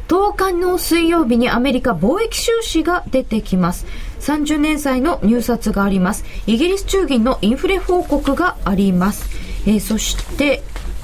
[0.07, 3.85] 10日の水曜日にアメリカ貿易収支が出てきます。
[4.21, 6.23] 30年債の入札があります。
[6.47, 9.29] イギリス中銀のインフレ報告があります。
[9.65, 10.63] えー、そして、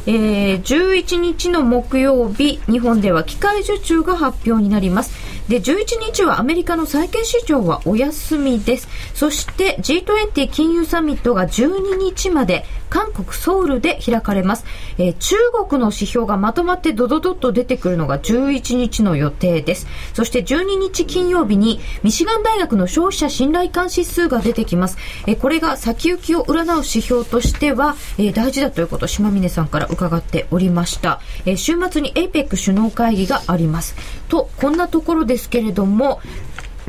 [0.10, 5.12] えー、11日の木曜日、日本では機械受注が発表になります。
[5.50, 8.88] で、11日はアメリカの債券市場はお休みです。
[9.14, 14.66] そして G20 金融サミットが12日まで韓国ソウルで開かれます。
[14.98, 15.36] えー、中
[15.70, 19.88] 国の指標がまとまってドドドッと出てくるのが11日の予定です。
[20.14, 24.98] そして12日金曜日にミシガン大学の消費者信頼感指数が出てきます。
[25.28, 31.22] えー、これが先行きを占う指標としては、えー、大事だということを島峰さんから伺っておりました。
[31.46, 33.96] え週末に APEC 首脳会議があります。
[34.28, 36.20] と、こんなところでですけれども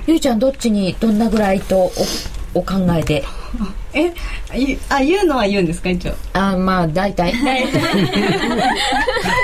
[0.06, 1.90] ゆいちゃんどっちにどんなぐらいと
[2.54, 3.24] お考えで
[3.92, 4.12] え
[4.88, 6.12] あ言うのは言うんですか一応。
[6.32, 7.32] あまあ大体。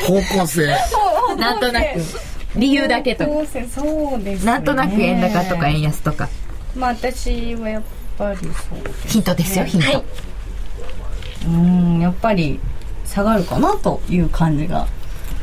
[0.06, 0.66] 方向性。
[1.38, 1.86] なんとなく。
[2.56, 3.40] 理由だけとそ
[4.16, 6.28] うです、ね、なんとなく円高とか円安とか。
[6.76, 7.82] まあ私はやっ
[8.16, 10.04] ぱりそうです、ね、ヒントですよヒント、はい、
[11.46, 12.60] うんやっぱり
[13.04, 14.86] 下がるかなという感じが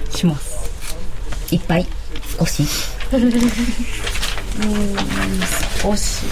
[0.10, 0.62] します。
[1.52, 1.86] いっぱい。
[2.40, 2.64] 少し
[4.60, 4.96] うん。
[5.82, 6.24] 少し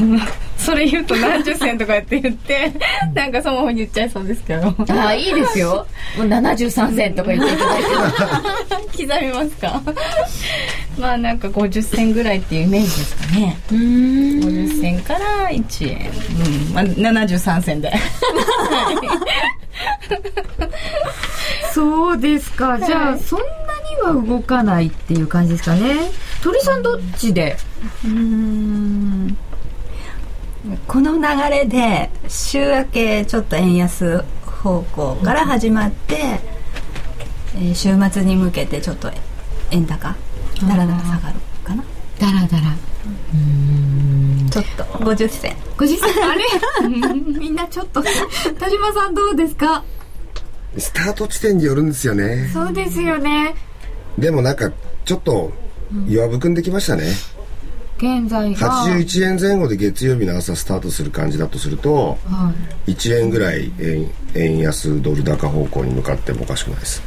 [0.00, 0.20] うん。
[0.56, 2.72] それ言うと何十銭とかって言って
[3.14, 4.68] なんかそのまま言っちゃいそうですけど。
[4.68, 5.84] ああいいですよ。
[6.16, 7.88] もう73銭とか言っていただいて
[9.08, 9.82] 刻みますか？
[10.98, 13.58] まあなんか50銭ぐらいっていうイメージですかね。
[13.72, 13.78] うん。
[13.78, 16.10] 50銭から1円。
[16.68, 16.74] うん。
[16.74, 17.92] まあ73銭で。
[21.74, 22.78] そうですか。
[22.78, 23.44] じゃあそんな
[24.14, 25.96] には動かないっていう感じですかね
[26.42, 27.56] 鳥さんどっちで？
[28.04, 29.36] うん。
[30.86, 34.24] この流れで週明けちょっと円安
[34.62, 36.40] 方向から始まって、
[37.56, 39.10] えー、週末に向けてちょっと
[39.72, 40.14] 円高
[40.68, 41.34] だらだら下がる
[41.64, 41.82] かな。
[42.18, 42.74] だらだら
[43.34, 44.48] うん。
[44.50, 44.84] ちょっと。
[44.84, 45.56] 50銭。
[45.76, 46.30] 50銭。
[46.30, 46.44] あれ？
[47.40, 48.02] みんなちょっと。
[48.02, 48.10] 田
[48.70, 49.82] 島さんどうですか？
[50.78, 52.48] スタート地点によるんですよね。
[52.52, 53.54] そうですよね。
[54.18, 54.70] でもなんか
[55.04, 55.52] ちょっと
[56.08, 57.04] 弱含んできましたね、
[57.98, 58.84] 現在が。
[58.84, 62.52] 81円前後で月曜日の朝スタートする感じだとすると、は
[62.86, 67.02] い、1円ぐらい円円安ドル高方向に向かってもおかしくないです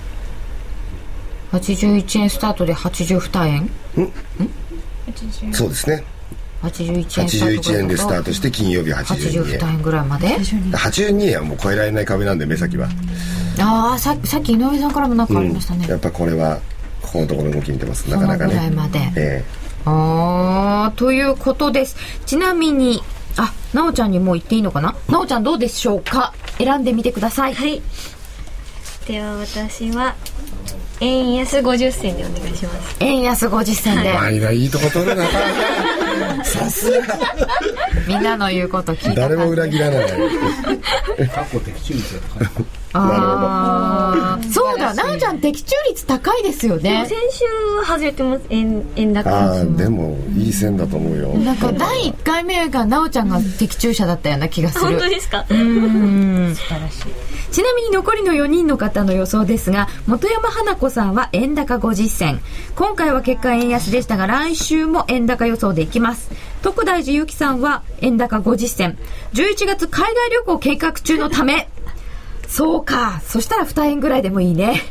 [1.52, 3.62] 81円スタートで82円？
[3.64, 3.70] ん。
[5.54, 6.04] そうですね。
[6.64, 9.60] 81円81円でスタートして金曜日82円。
[9.60, 9.82] 82円。
[9.82, 12.90] ぐらいまで82円はもう超えられない壁なんで目先は。
[13.60, 16.60] ああささっき井上さんからも何かありましたね、うん、やっぱこれは
[17.06, 18.10] ここのところ動き見てます。
[18.10, 18.54] なかなかね。
[18.54, 21.96] ぐらいまで、えー、ああということです。
[22.26, 23.02] ちなみに
[23.38, 24.96] あなおちゃんにもう言っていいのかな？
[25.10, 26.34] なおちゃんどうでしょうか？
[26.58, 27.54] 選んでみてください。
[27.54, 27.82] はい。
[29.08, 30.16] では私は
[31.00, 32.96] 円安50銭でお願いします。
[33.00, 34.14] 円安50銭で。
[34.14, 35.26] 前がいいとこ取るな
[36.44, 37.20] さすが。
[38.08, 40.08] みんなの言うこと聞いて誰も裏切らない。
[40.08, 42.50] 過去的中率が
[42.96, 47.06] 高いああそうだなおちゃん的中率高いですよね。
[47.08, 47.46] 先週
[47.86, 49.30] 外れてます円円高。
[49.30, 51.30] ああでもいい線だと思うよ。
[51.30, 54.86] なんか第1回目がなおちゃんが的中者だったような気がする。
[54.86, 55.46] 本当ですか？
[55.50, 56.56] うん。
[56.56, 57.04] 素晴らしい。
[57.52, 62.42] ちなみに残りの4人の方の予想ですが本山花子さんは円高50銭。
[62.76, 66.32] 今回は結果円安でしたが来週も円高予想でいきます。
[66.62, 68.98] 徳大寺ゆきさんは円高50銭。
[69.34, 71.70] 11月海外旅行計画中のため
[72.48, 73.22] そうか。
[73.26, 74.82] そしたら2円ぐらいでもいいね。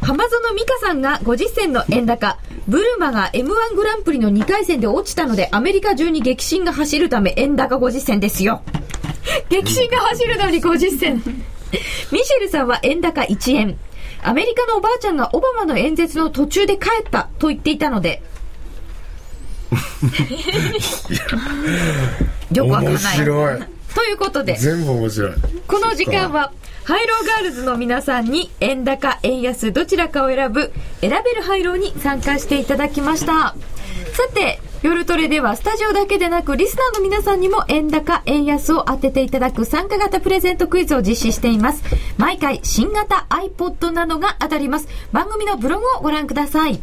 [0.00, 2.38] 浜園美香さんが50銭の円高。
[2.68, 8.62] ブルマが M1 グランプリの2回戦で落ちたのでアメリカ中に激震が走るため円高50銭ですよ。
[9.48, 11.22] 激震が走るのに50銭。
[12.12, 13.78] ミシェルさんは円高1円。
[14.24, 18.22] アメリカのおばあちゃんがオバマの演説の途中で帰ったと言っていたので。
[22.52, 22.94] よくわかんない。
[22.94, 23.60] 面白い。
[23.94, 24.56] ということで。
[24.56, 25.32] 全部面白い。
[25.66, 26.52] この時間は
[26.84, 33.32] ハイローガールズの皆さんに円高、円安どちらかを選ぶ選べるハイローに参加していただきました。
[33.32, 33.54] さ
[34.34, 41.84] て、夜トレではスタジオだけでなくリスナーの皆さんにも円高、円安を当てていただく参加型プレゼントクイズを実施しています。
[42.18, 44.88] 毎回新型 iPod などが当たります。
[45.12, 46.80] 番組のブログをご覧ください。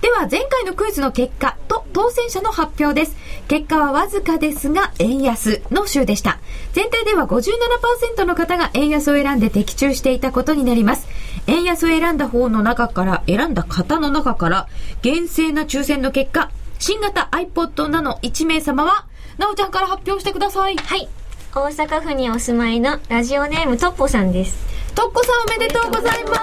[0.00, 3.16] では前回のクイズの結果と当選者の発表です。
[3.48, 6.38] 結果はわずかですが円安の週でした。
[6.72, 11.06] 全体では57%の方が円安を選んで的中していたことになります。
[11.46, 14.68] 円安を選んだ方の中から、選んだ方の中から、
[15.00, 19.06] 厳正な抽選の結果、新型 iPod ナノ1名様は、
[19.38, 20.76] なおちゃんから発表してください。
[20.76, 21.08] はい。
[21.54, 24.58] 大阪府にお住まいのラジオネームトッポさんです。
[24.94, 26.40] トッポさんおめでとうございます。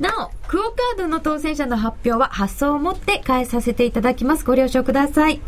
[0.00, 4.44] なお、クオカードの当選者の発表は発送をもって返させていただきます。
[4.44, 5.40] ご了承ください。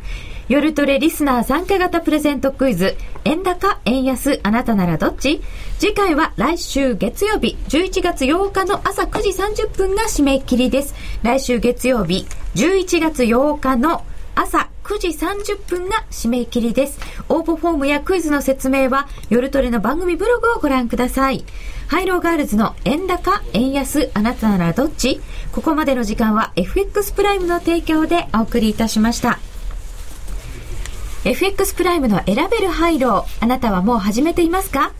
[0.48, 5.42] 夜トレリスナー参加型プレゼントクイズ、円高、円安、あなたならどっち？
[5.80, 10.94] 次回は来週月曜日、11月8日の朝9時30分が締め切りです。
[11.24, 12.24] 来週月曜日、
[12.54, 14.04] 11月8日の
[14.36, 17.00] 朝9時30分が締め切りです。
[17.28, 21.44] 応募フォームやクイズの説明は夜トレの番組ブログをご覧ください。
[21.92, 25.20] ハイローガールズの円高、円安、あなたならどっち？
[25.52, 29.38] ここまでの時間は FX プライムの提供でお送りいたしました。
[31.26, 34.94] FX プライムの選べるハイロー、あなたはもう始めていますか？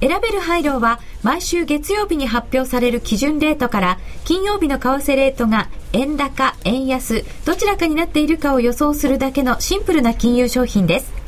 [0.00, 11.21] 選べるハイローは毎週月曜日に発表される基準レートから金曜日の為替レートが円高、円安、どちらかになっているかを予想するだけのシンプルな金融商品です。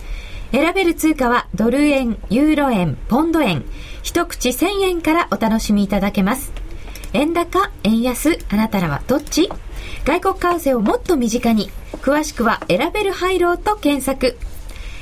[0.55, 3.65] 選べる通貨はドル円、ユーロ円、ポンド円、
[4.05, 6.53] 一口1000円からお楽しみいただけます。
[7.13, 9.51] 円高、円安、あなたらはどっち？
[10.05, 11.71] 外国為替をもっと身近に、
[12.03, 14.37] 詳しくは選べるハイローと検索。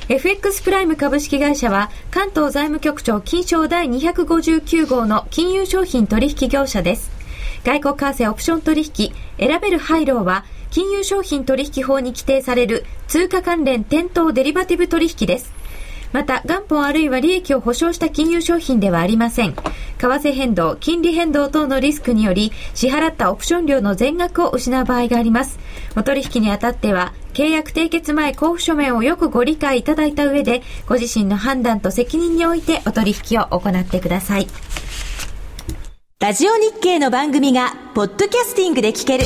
[0.09, 7.11] FX プライム株式会社は関東財務局長金賞第259号の金融商品取引業者です。
[7.63, 15.53] 外国為替オプション取引選べるハイローは金融商品取引法に規定される通貨関連店頭デリバティブ取引です。
[16.11, 19.53] また、元本あるいは利益を保証した金融商品ではありません。
[19.53, 19.61] 為
[19.99, 25.59] 替変動、金利変動等のリスクにより、支払ったオプション料の全額を失う場合があります。
[25.95, 34.47] お取引にあたっては、契約締結前交付書面をよくご理解いただいた上で、ご自身の判断と責任においてお取引を行ってください。
[36.19, 39.25] ラジオ日経の番組が、ポッドキャスティングで聞ける。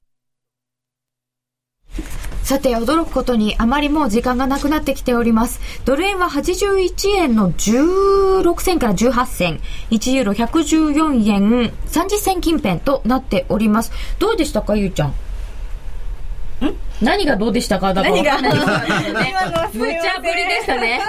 [2.51, 5.61] さて、驚くことにあまりもう時間がなくなってきております。
[5.85, 13.93] ドル円は81円の16銭から18銭、1ユーロ114円30銭近辺となっております。
[14.19, 15.13] どうでしたか、ゆうちゃん？
[17.01, 18.37] 何がどうでしたかだから何が？
[18.37, 20.99] 今のは無茶ぶりでしたね。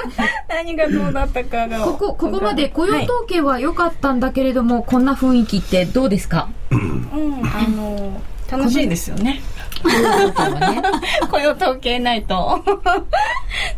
[0.49, 1.81] 何がどうだったかが。
[1.81, 6.51] ここここまで雇用統計は良かったんだけれども、はい、こんな雰囲気ってどうですか？
[6.71, 7.09] うん
[7.45, 9.41] あの楽しいですよね
[11.31, 12.63] 雇用統計ないと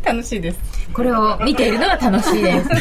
[0.05, 0.59] 楽しいです。
[0.93, 2.69] これを見ているのが楽しいです。
[2.71, 2.73] い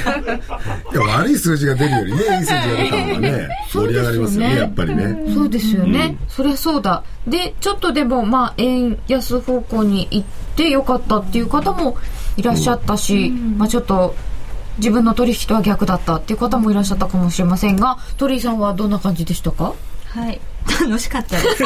[0.95, 5.17] や悪い数字が出るよりねいい数字が出た方がね 盛り上がりますよねやっぱりね。
[5.33, 7.03] そうですよね、うん、そりゃそうだ。
[7.27, 11.97] でちょっとでもまあ円安方向に行ってよかったっていう方も
[12.37, 14.15] いらっしゃったし、うん、まあちょっと
[14.77, 19.73] 自分の取引とは逆だったっていう方もいらっしゃったかもしれませんが鳥居さんはどんな感じでしたか？
[20.09, 20.39] はい
[20.81, 21.63] 楽しかったです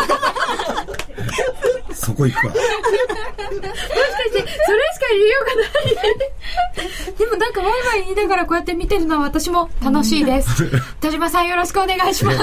[2.05, 2.79] そこ行くかもしかして
[3.53, 7.15] それしか言いようがない。
[7.17, 10.69] でもなんかワイワイ言いながらこうやって見てるのは私も楽しいです。
[11.01, 12.37] 田島さんよろしくお願いします。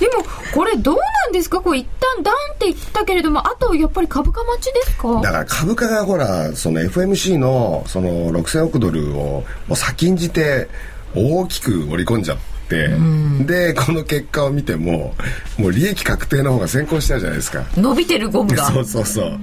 [0.00, 1.60] でもこれどうなんですか？
[1.60, 5.20] こう一旦ダンって言ったけれどもあとやっぱり株価待ちですか？
[5.22, 10.68] だから株価がほらその FMC のその6000億ドルをもう先んじて
[11.14, 12.42] 大きく盛り込んじゃって、
[12.74, 15.14] うん、でこの結果を見ても
[15.58, 17.64] もう利益確定の方が先行したじゃないですか。
[17.76, 18.70] 伸びてるゴムが。
[18.70, 19.38] そうそうそう。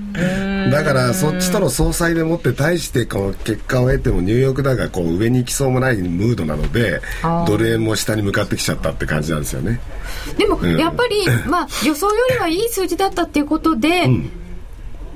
[0.71, 7.01] だからそっちとの総裁でもって対してこの結果を得てもニューヨークダウがこう上に行きそうもないムードなので
[7.47, 9.79] ドル円も下に向かってきちゃったって感じなんですよね
[10.37, 14.31] でも、やっぱり、まあ、予想よりはいい数字だったっていうことで、うん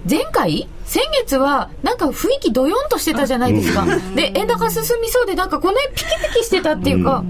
[0.10, 0.68] 前回？
[0.86, 3.86] 先月はなんか雰囲気どよんとしてたじゃないですか、
[4.16, 7.24] で円高進みそうでなんかこの辺ピキピキしてたっていうか、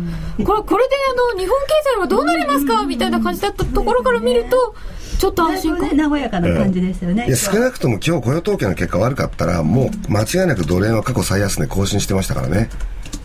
[0.43, 4.75] これこれであの日本経済はどうなりますかみたいな感じだったところから見ると
[5.19, 12.69] ちょっと安心感、ね、和やかな感じですよね、いや少なくとも今日雇用統計の結果悪かったらもう間違いなくドル円は過去最安値更新してましたからね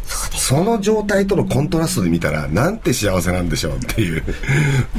[0.09, 4.23] その状態とのコントラストで見たらなんて幸せなんでしょうっていう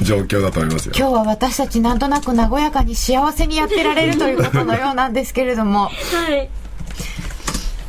[0.02, 0.94] 状況だと思いますよ。
[0.96, 5.86] 今日は私たちなんとなく和やかに幸せにやってられるということのようなんですけれども。
[5.86, 6.50] はい。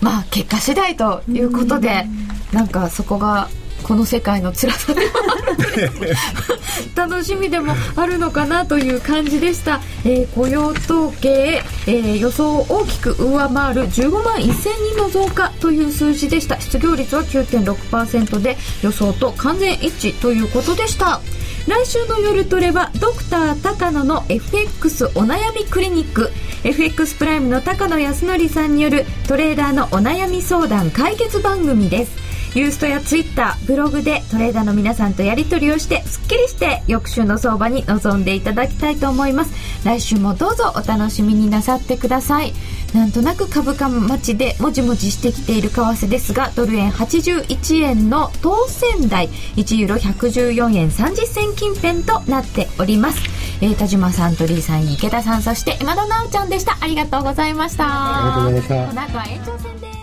[0.00, 2.06] まあ結果次第ということで
[2.52, 3.50] なんかそこが
[3.82, 6.16] この世界の辛さでもある
[6.94, 14.52] 楽しみでもあるのかなという感じでした、えー、雇用統計、えー、予想を大きく上回る15万1000
[14.94, 16.60] 人の増加という数字でした。
[16.60, 21.20] 失業率は9.6%で予想と完全一致ということでした。
[21.66, 26.30] 来週の夜トレはドクター高野の FX お悩みクリニック。
[26.64, 32.29] FX プライムの高野康則さんによるトレーダーのお悩み相談解決番組です。
[32.54, 39.52] ユーストやツイッターブログでトレーダーの皆さんとやり取りをしてすっきりして翌週の相場に臨んでいただきたいと思います。
[39.84, 42.52] 来週もどうぞお楽しみになさってください。
[42.92, 53.20] なんとなく株価待ちでもじもじしてきている為替ですがドル円81円の当選台1ユーロ114円30銭近辺となっております、
[53.62, 56.78] えー、田島さん鳥居さん池田さんそして今田直ちゃんでした。
[56.80, 58.46] ありがとうございました。
[58.46, 58.94] ありがとうございました。
[58.94, 59.99] この後は延長戦で